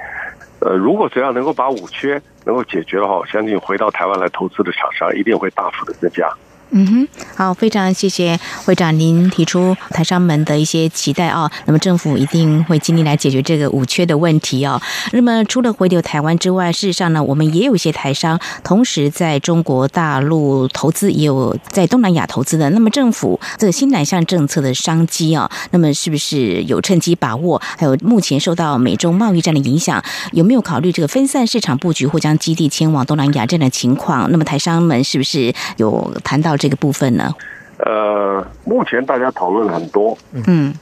[0.61, 6.29] 呃，如果只要能够把五缺能够解决的话，我相信回到台湾来投资的厂商一定会大幅的增加。
[6.71, 11.51] 嗯哼，好，非常谢谢会长您提出台商们的一些期待啊。
[11.65, 14.79] 那么政府一定会尽力来解决这个五缺的问题哦。
[15.13, 22.69] 那么除了回流台湾之外，事实上呢，我们也有一些台商同时在中国大陆投资，也有在东南亚投资的。
[22.69, 27.59] 那么政府这个新南向政策的商机啊，那么是不是有趁机把握？
[27.79, 34.31] 还有目前受到美中贸易战的影响，有没有考虑这个分散市场布局或将基地迁往东南亚这样的情况？
[34.31, 36.58] 那么台商们是不是有谈到？
[36.59, 37.33] 这个部分呢？
[37.79, 40.19] 呃，目前大家讨论很多。
[40.33, 40.75] 嗯，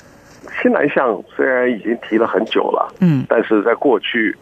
[0.62, 4.34] 新南向虽然已经提了很久了，嗯，但是在过去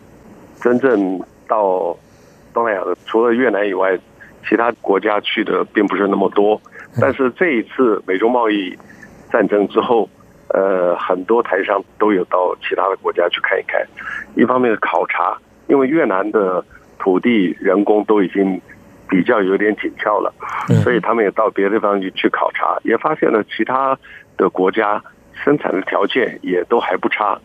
[0.60, 1.96] 真正到
[2.52, 3.98] 东南亚的，除了越南以外，
[4.48, 6.60] 其他国家去的并不是那么多。
[7.00, 8.78] 但是这一次美中贸易
[9.32, 10.08] 战争之后，
[10.50, 13.84] 呃，很多台商都有到其他的国家去看一看。
[14.36, 16.64] 一方面是考察，因为越南的
[17.00, 18.62] 土地、人工都已经。
[19.08, 20.32] 比较有点紧俏了，
[20.82, 23.96] 所以他们也到别的地方去去考察，也发现了其他
[24.36, 25.02] 的国家
[25.44, 27.38] 生产的条件也都还不差。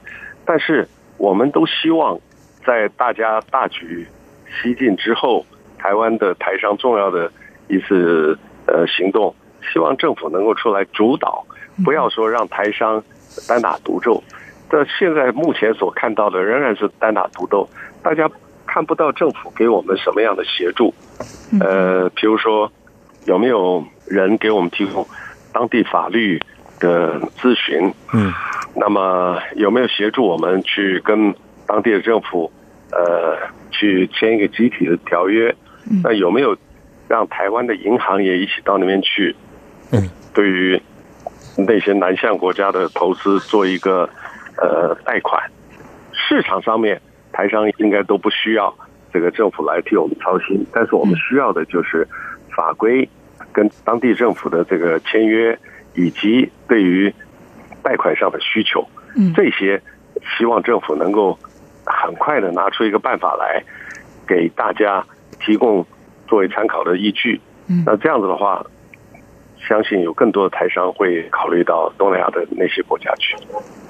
[0.46, 0.88] 但是
[1.18, 2.18] 我们都希望
[2.66, 4.08] 在大家大举
[4.62, 5.46] 西进之后，
[5.78, 7.32] 台湾的台商重要的
[7.68, 9.36] 一次呃行动，
[9.72, 11.46] 希望政府能够出来主导，
[11.84, 13.04] 不要说让台商
[13.48, 14.24] 单打独斗。
[14.70, 17.68] 但现在目前所看到的仍然是单打独斗，
[18.02, 18.30] 大家。
[18.72, 20.94] 看不到政府给我们什么样的协助，
[21.60, 22.72] 呃，比如说
[23.26, 25.08] 有没有人给我们提供
[25.52, 26.40] 当地法律
[26.80, 27.92] 的咨询？
[28.14, 28.32] 嗯，
[28.76, 31.34] 那么有没有协助我们去跟
[31.66, 32.52] 当地的政府
[32.92, 33.40] 呃
[33.72, 35.56] 去签一个集体的条约？
[36.04, 36.56] 那有没有
[37.08, 39.36] 让台湾的银行也一起到那边去？
[39.92, 40.80] 嗯，对于
[41.58, 44.08] 那些南向国家的投资做一个
[44.58, 45.42] 呃贷款，
[46.14, 47.02] 市场上面。
[47.40, 48.76] 台商应该都不需要
[49.14, 52.06] 这个政府来替我们操心，但是我们需要的就是
[52.54, 53.08] 法规
[53.54, 55.58] 跟当地政府的这个签约，
[55.94, 57.14] 以及对于
[57.82, 58.86] 贷款上的需求，
[59.34, 59.82] 这些
[60.38, 61.40] 希望政府能够
[61.86, 63.64] 很快的拿出一个办法来
[64.28, 65.02] 给大家
[65.40, 65.86] 提供
[66.28, 67.40] 作为参考的依据。
[67.86, 68.66] 那这样子的话，
[69.70, 73.36] 相信有更多的台商会考虑到东南亚的那些国家去。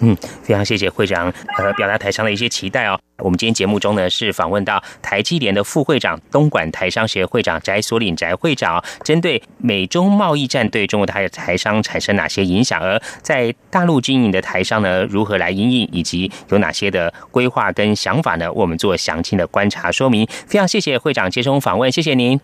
[0.02, 0.14] 嗯，
[0.44, 3.00] 非常谢谢会长呃表达台商的一些期待哦。
[3.20, 18.52] 我们今天节目中呢，是访问到台积联的副会长、东莞台商协会长翟所领翟会长，针对美中贸易战对中国台台商产生哪些影响，而在大陆经营的台商呢，如何来应应，以及有哪些的规划跟想法呢？
[18.52, 20.26] 我们做详尽的观察说明。
[20.48, 22.40] 非常谢谢会长接受访问，谢谢您。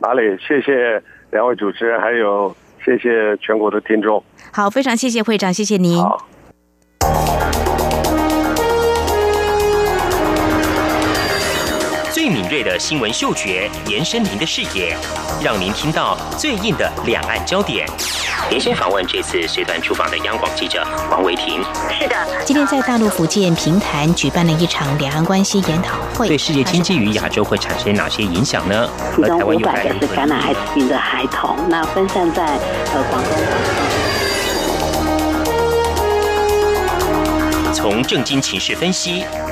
[0.00, 0.22] 哪里？
[0.38, 1.02] 谢谢
[1.32, 2.54] 两位主持人，还有
[2.84, 4.22] 谢谢全国的听众。
[4.52, 6.02] 好，非常谢谢会长，谢谢您。
[6.02, 6.26] 好。
[12.12, 14.96] 最敏锐的新闻嗅觉，延伸您的视野，
[15.42, 17.86] 让您听到最硬的两岸焦点。
[18.48, 21.62] 连线访问这次随团出访的央广记者王维婷。
[21.98, 28.88] 是的，今天在大陆福建平潭举办了一场两岸关系研讨会，对世界经济与亚洲会产生哪些影响呢？
[29.14, 32.44] 其中五百个是感染艾滋病的孩童，那分散在
[32.94, 33.30] 呃广东。
[37.72, 39.24] 从政经情势分析、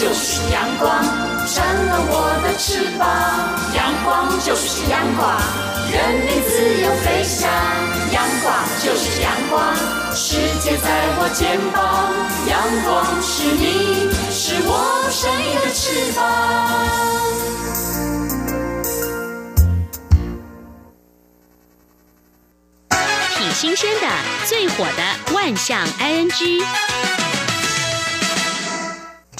[0.00, 1.04] 就是阳光，
[1.46, 3.04] 扇了我的翅膀。
[3.76, 5.38] 阳光就是阳光，
[5.92, 7.50] 人民自由飞翔。
[8.10, 8.50] 阳光
[8.82, 9.76] 就是阳光，
[10.14, 10.88] 世界在
[11.18, 12.14] 我肩膀。
[12.48, 14.70] 阳光是你，是我
[15.10, 16.18] 生命的翅膀。
[23.36, 24.08] 挺新鲜的，
[24.46, 26.64] 最火的万象 ING。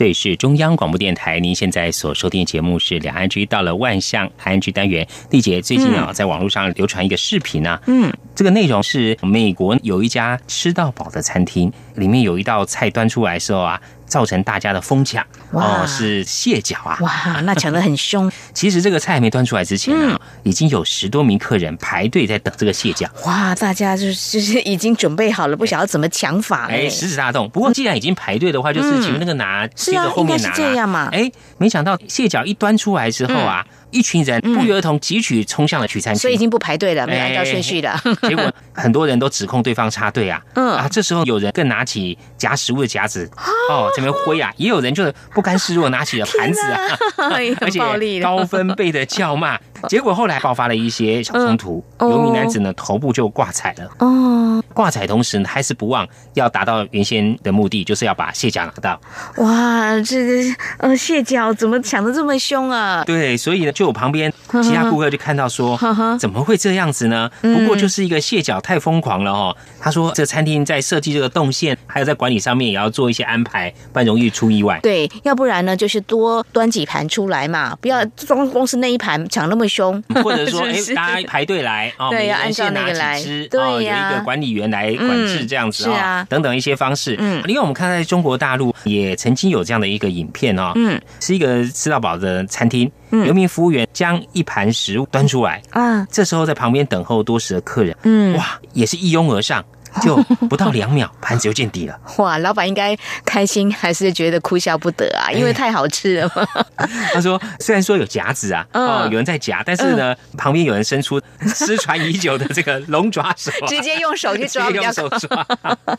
[0.01, 5.07] 这里是中央广播电台，您现在所收听的节目是两岸居到了万象海岸居单元。
[5.29, 13.79] 丽姐最近啊，在网络上流传一个视频啊，嗯，这个内容是美国有一家吃到饱的餐厅，里面有一道菜端出来的时候啊。
[14.11, 16.99] 造成大家的疯抢哦，是蟹脚啊！
[17.01, 18.31] 哇，那抢得很凶。
[18.53, 23.09] 其实这个菜还没端出来之前啊，已经有十多名客人排队在等这个蟹脚。
[23.25, 26.67] 哇，大家就是就是已经准备好了，不晓得怎么抢法。
[26.67, 27.49] 哎，食指大动。
[27.49, 31.09] 不过既然已经排队的话，就是请那个拿，是啊，后面拿这样嘛。
[31.13, 33.65] 哎，没想到蟹脚一端出来之后啊。
[33.91, 37.95] 一群人不约而同汲取冲向了取餐区，所以已经不排队了，没按照顺序的。
[38.29, 40.71] 结果很多人都指控对方插队啊， 嗯。
[40.73, 43.31] 啊，这时候有人更拿起夹食物的夹子
[43.69, 46.79] 哦这边挥啊，也有人就是不甘示弱拿起了盘子啊，
[47.61, 49.59] 而且高分贝的叫骂。
[49.89, 53.89] 结果后来爆发了一些小冲突，有名男子呢头部就挂彩了。
[53.99, 59.01] 哦，挂彩同时呢还是不忘要达到原先的目的，就是要把蟹脚拿到。
[59.37, 63.03] 哇，这个呃蟹脚怎么抢的这么凶啊？
[63.07, 65.79] 对，所以呢，就我旁边其他顾客就看到说，
[66.21, 67.31] 怎么会这样子呢？
[67.41, 69.57] 不过就是一个蟹脚太疯狂了哦。
[69.81, 74.79] 他说这餐厅在设计这个动线，还有在管理上面也要做一些安排，不然容易出意外。
[74.83, 79.70] 对，要不然呢就是多端几盘出来嘛，不要光光是那一盘抢那么。
[79.71, 87.17] 凶， 或者说， 哎，大家排队来哦，对，要按照那个来，对有一个管理员来管制这样子啊，等等一些方式。
[87.19, 99.65] 嗯，另外我们看在中国大陆也曾经有这样的一个影片哦，嗯，是一个吃到饱的餐厅，有名服务员将一盘食物端出来，啊，这时候在旁边等候多时的客人，嗯，哇，也是一拥而上。
[100.03, 100.17] 就
[100.49, 101.99] 不到两秒， 盘子就见底了。
[102.19, 105.31] 哇，老板应该开心还是觉得哭笑不得啊？
[105.33, 106.31] 因为太好吃了。
[107.13, 115.47] 他说：“虽然说有夹子啊，哦，有人在夹，但是呢，旁边有人伸出失传已久的这个龙爪手，直接用手去抓，用手抓。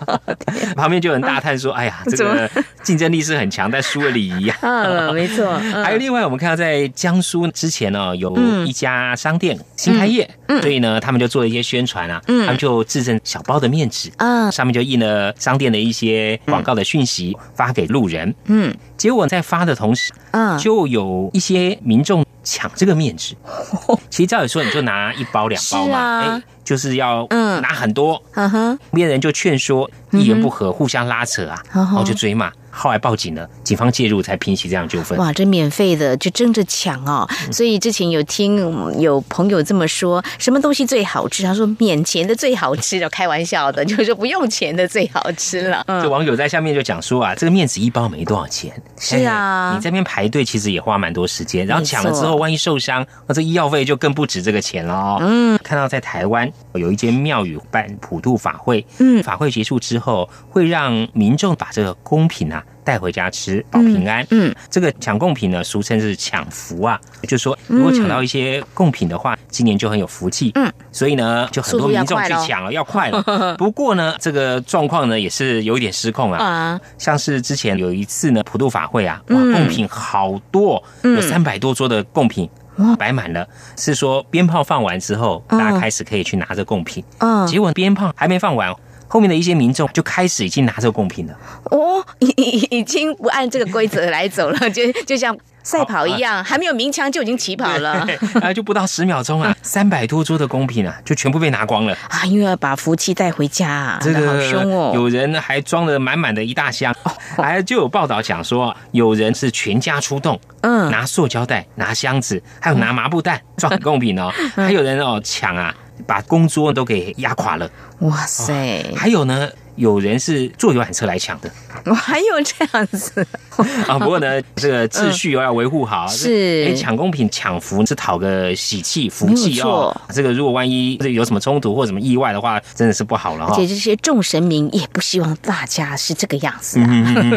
[0.75, 2.49] 旁边就有人大叹说：‘哎呀，这个
[2.83, 5.57] 竞争力是很强，但输了礼仪啊。’嗯，没错。
[5.83, 8.35] 还有另外，我们看到在江苏之前呢，有
[8.65, 10.29] 一家商店新开业，
[10.61, 13.91] 所以呢，他们就做了一些宣传啊，他们就制成小包的面。
[13.91, 18.33] 纸啊，上面就印了商店的一些广告的讯息，发给路人。
[18.45, 23.35] 嗯，结果在发的同时，嗯，就有一些民众抢这个面纸。
[24.09, 27.27] 其实照理说，你就拿一包两包嘛，哎，就是要
[27.61, 28.23] 拿很多。
[28.35, 32.49] 嗯哼，别人就劝说，一言不合互相拉扯啊，然后就追骂。
[32.71, 35.17] 后来报警了，警方介入才平息这样纠纷。
[35.19, 37.27] 哇，这免费的就争着抢哦！
[37.51, 41.43] 所以之前有听有朋友这么说，什么东西最好吃？
[41.43, 45.83] 他说免钱的最好吃，开玩笑的，就是不用钱的最好吃了。
[46.01, 55.17] 这网友在下面就讲说啊，这个面子一包没多少钱，是啊，你这边排队其实也花蛮多时间，然后抢了之后万一受伤，那这医药费就更不值这个钱了哦。
[55.21, 62.63] 嗯，看到在台湾有一间庙宇办普渡法会，嗯，法会结束之后会让民众把这个贡品啊。
[62.83, 64.25] 带回家吃保平安。
[64.31, 66.99] 嗯，这个抢贡品呢，俗称是抢福啊。
[67.27, 70.51] 就说如果抢到一些贡品的话，今年就很有福气。
[70.55, 73.21] 嗯，所以呢，就很多民众去抢了，要快了。
[73.55, 76.43] 不过呢，这个状况呢，也是有一点失控啊。
[76.43, 82.49] 啊，像是之前有一次呢，普渡法会啊，哇，贡品好多，有三百多桌的贡品
[82.97, 83.47] 摆满了。
[83.77, 87.03] 是说鞭炮放完之后，大家开始可以去拿着贡品。
[87.19, 88.73] 嗯，结果鞭炮还没放完。
[89.07, 91.37] 后面的一些民众就开始已经拿着贡品了。
[91.65, 98.07] 哦，已已已经不按这个规则来走了，就就像赛跑一样，还没有鸣枪就已经起跑了。
[98.41, 102.25] 啊， 就不到十秒钟啊， 三百多桌的贡品啊，就全部被拿光了啊！
[102.25, 104.91] 因为要把福气带回家啊，这个好凶哦。
[104.93, 106.95] 有人还装了满满的一大箱，
[107.37, 115.73] 还就有报道讲说，有人是全家出动，嗯，拿塑胶袋、拿箱子，还有拿麻布袋装贡品哦，还有人哦抢啊，
[116.07, 117.69] 把公桌都给压垮了。
[117.99, 118.83] 哇塞！
[118.95, 119.49] 还有呢。
[119.77, 121.49] 有人是坐游览车来抢的，
[121.85, 123.25] 我还有这样子
[123.87, 123.99] 啊。
[123.99, 126.07] 不过呢，这个秩序要维护好。
[126.07, 129.95] 是，哎，抢公品、抢福是讨个喜气、福气哦。
[130.09, 133.53] 这个如果万一这有什么冲突或什么意外的话，真的是不好了哈。
[133.53, 136.79] 而且这些众神明也不希望大家是这个样子。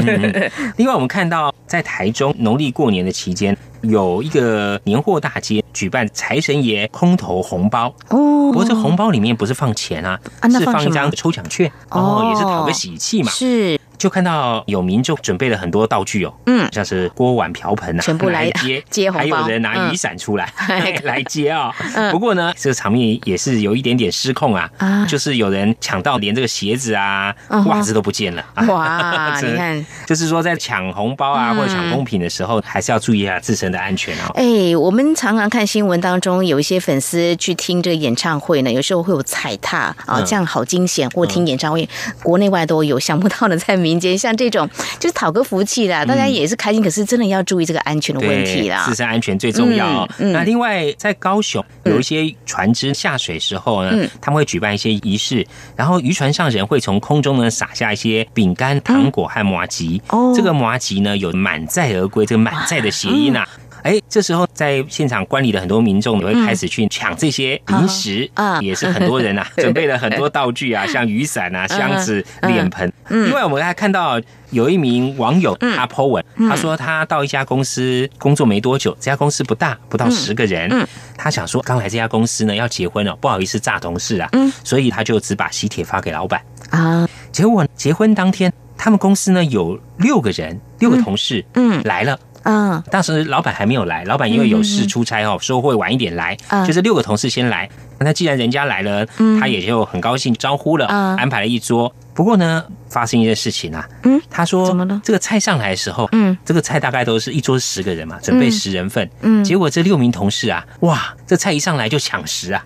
[0.77, 3.57] 另外，我们看到在台中农历过年的期间。
[3.83, 10.19] 有一个年货大街举办财神爷空投红包哦，不过这红包里面不是放钱啊，
[10.51, 13.31] 是放一张抽奖券哦，也是讨个喜气嘛。
[13.31, 13.79] 是。
[13.97, 20.53] 就看到有民众准备了很多道具哦，嗯，像是锅碗瓢盆啊，全部来接 接红包，还有人拿雨伞出来
[21.05, 21.75] 来接啊。
[22.11, 24.69] 不过呢，这个场面也是有一点点失控啊，
[25.09, 27.35] 就是有人抢到连这个鞋子啊、
[27.67, 28.45] 袜子都不见了。
[28.69, 34.33] 哇，你看，就是说在抢红包啊或者抢公品的时候，还是要注意一下自身的安全哦。
[34.35, 41.09] 哎，我们常常看新闻当中有一些粉丝去听这个演唱会呢，有时候会有踩踏啊，这样好惊险。
[41.15, 41.89] 或听演唱会，
[42.23, 44.69] 国内外都有，想不到的在民间像这种。
[44.99, 48.87] 就是讨个福气啦，大家也是开心，可是真的要注意这个安全的问题啦。
[48.87, 50.09] 自身安全最重要。
[50.17, 60.01] 那另外，在高雄有一些船只下水时候呢，他们会举办一些仪式，然后渔船上人会从空中呢撒下一些饼干、糖果和麻吉。
[60.09, 63.47] 哦，这个麻吉呢有满载而归，这个满载的谐音啊。
[63.85, 72.91] 哎，这时候在现场观礼的很多民众也会开始去抢这些零食啊，也是很多人啊， 准备了很多道具啊，像雨伞啊、箱子、脸盆。
[73.11, 74.19] 另外，我们还看到
[74.49, 80.71] 有一名网友他 po 文，他说他到一家公司工作没多久，这家公司不大，不到十个人。
[81.19, 84.31] 他想说刚来这家公司呢要结婚了，不好意思炸同事啊，
[84.65, 86.41] 所以他就只把喜帖发给老板。
[86.71, 87.07] 啊。
[87.31, 91.83] 结果结婚当天，他们公司呢有六个人，六个同事嗯。
[91.85, 92.19] 来了。
[92.45, 96.37] 嗯，当时老板还没有来，老板因为有事出差哦，说会晚一点来，
[96.67, 97.69] 就是六个同事先来。
[97.99, 99.07] 那既然人家来了，
[99.41, 101.95] 他也就很高兴招呼了，安排了一桌。
[102.13, 102.65] 不过呢，
[102.95, 105.01] 发生一件事情啊，嗯，他说怎么了？
[105.03, 112.63] 这个菜上来的时候，嗯，这个菜大概都是一桌十个人嘛，准备十人份，嗯，结果这六名同事啊，哇，这菜一上来就抢食啊，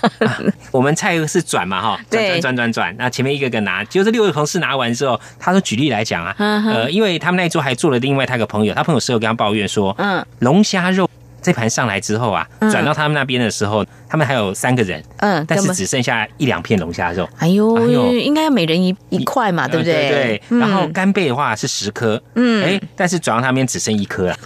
[0.72, 11.06] 我们菜是转嘛哈，转转转转转，那前面一个个拿，结果这六个同事拿完之后，他说举例来讲啊，呃，因为他们那一桌还坐了另外他一个朋友，他朋友事后跟他抱怨说，嗯，龙虾肉。
[11.42, 17.28] 这盘上来之后啊，转到他们那边的时候，他们还有三个人，嗯，但是只剩下一两片龙虾肉。
[17.38, 17.78] 哎呦，
[18.12, 20.08] 应该要每人一一块嘛，对不对？
[20.10, 20.42] 对。
[20.58, 24.36] 然后干贝的话是十颗，嗯，哎，但是转到他们边只剩一颗了。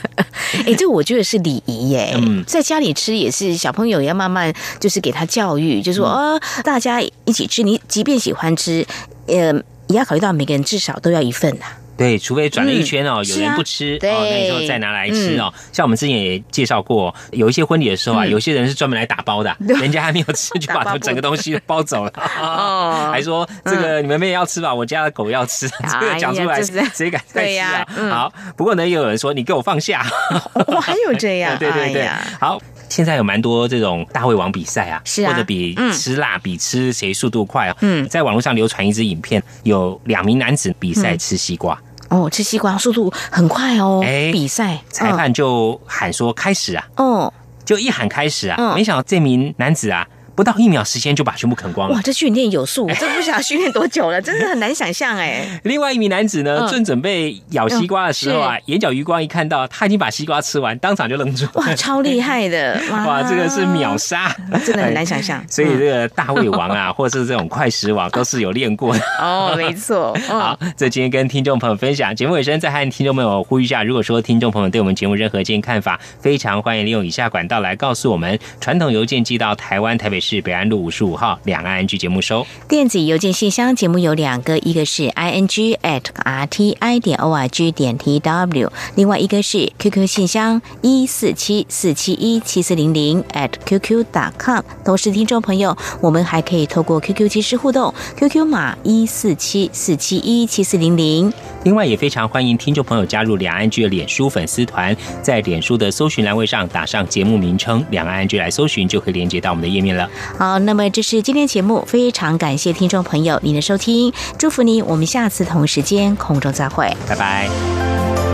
[0.66, 2.14] 哎，这我觉得是礼仪耶。
[2.16, 8.86] 嗯，在家里吃也是，小朋友也要慢慢就是给他教育，就说啊，大家一起吃，你即便喜欢吃，
[9.26, 9.52] 呃，
[9.88, 11.64] 也要考虑到每个人至少都要一份呐。
[11.96, 15.52] 对，除非转了一圈哦，有人不吃哦，那时候再拿来吃哦。
[15.72, 23.10] 像我们之前也介绍过，有一些婚礼的时候啊，有些人是专门来打包的， 人家还没有吃就把整个东西包走了，哦。
[23.12, 25.68] 还说这个你们没要吃吧，我家的狗要吃，
[26.00, 27.86] 这个讲出来谁敢再吃啊？
[28.10, 30.04] 好，不过呢，也有人说你给我放下，
[30.66, 32.08] 我还有这样，对对对，
[32.40, 32.60] 好。
[32.90, 37.76] 现在有蛮多这种大胃王比赛啊，是啊，或者比吃辣，比吃谁速度快啊。
[37.80, 41.76] 嗯，在网络上流传一支影片，有两名男子比赛吃西瓜。
[42.08, 44.02] 哦，吃西瓜速度很快哦。
[44.04, 46.86] 哎，比赛裁判就喊说开始啊。
[46.96, 47.32] 哦，
[47.64, 50.06] 就一喊开始啊，没想到这名男子啊。
[50.34, 51.94] 不到一秒时间就把全部啃光了。
[51.94, 55.46] 哇，这训练有素，这不晓得训练多久了，真的很难想象哎。
[55.64, 61.46] 另外一名男子呢，正准备咬西瓜的时候啊，眼角余光一看到他已经把西瓜吃完，当场就愣住。
[61.54, 62.80] 哇，超厉害的！
[62.90, 65.44] 哇，这个是秒杀， 真的很难想象。
[65.48, 69.00] 所以这个大胃王啊，或者是这种快食王，都是有练过的。
[69.20, 70.16] 哦，没错。
[70.26, 78.38] 好，这今天跟听众朋友分享节目尾声，再和听众朋友呼吁一下：如果说听众朋友对我们节目任何建议看法，非常欢迎利用以下管道来告诉我们。
[78.60, 81.04] 传统邮件寄到台湾台北市北安路五十。
[81.04, 87.98] 五号两岸 N G 节目收电子邮件信箱，节目有两个，一个是 i n g at r t i 点 o r g 点
[87.98, 94.62] t w，另外一个是 Q Q 信箱一四七四七一七四零零 at q q dot com。
[94.82, 101.30] 同时，听众朋友，我们还可以透过 Q Q 即时互动，Q Q 码一四七四七一七四零零。
[101.64, 110.08] 另外，也非常欢迎听众朋友加入两岸 N G 的脸书粉丝团，在脸书的搜寻栏位上打上节目名称“两岸 N G” 来搜寻，就可以连接到我们的页面了。
[110.38, 118.33] 好，那么这是今天节目，非常感谢听众朋友您的收听，祝福您，我们下次同时间空中再会，拜拜。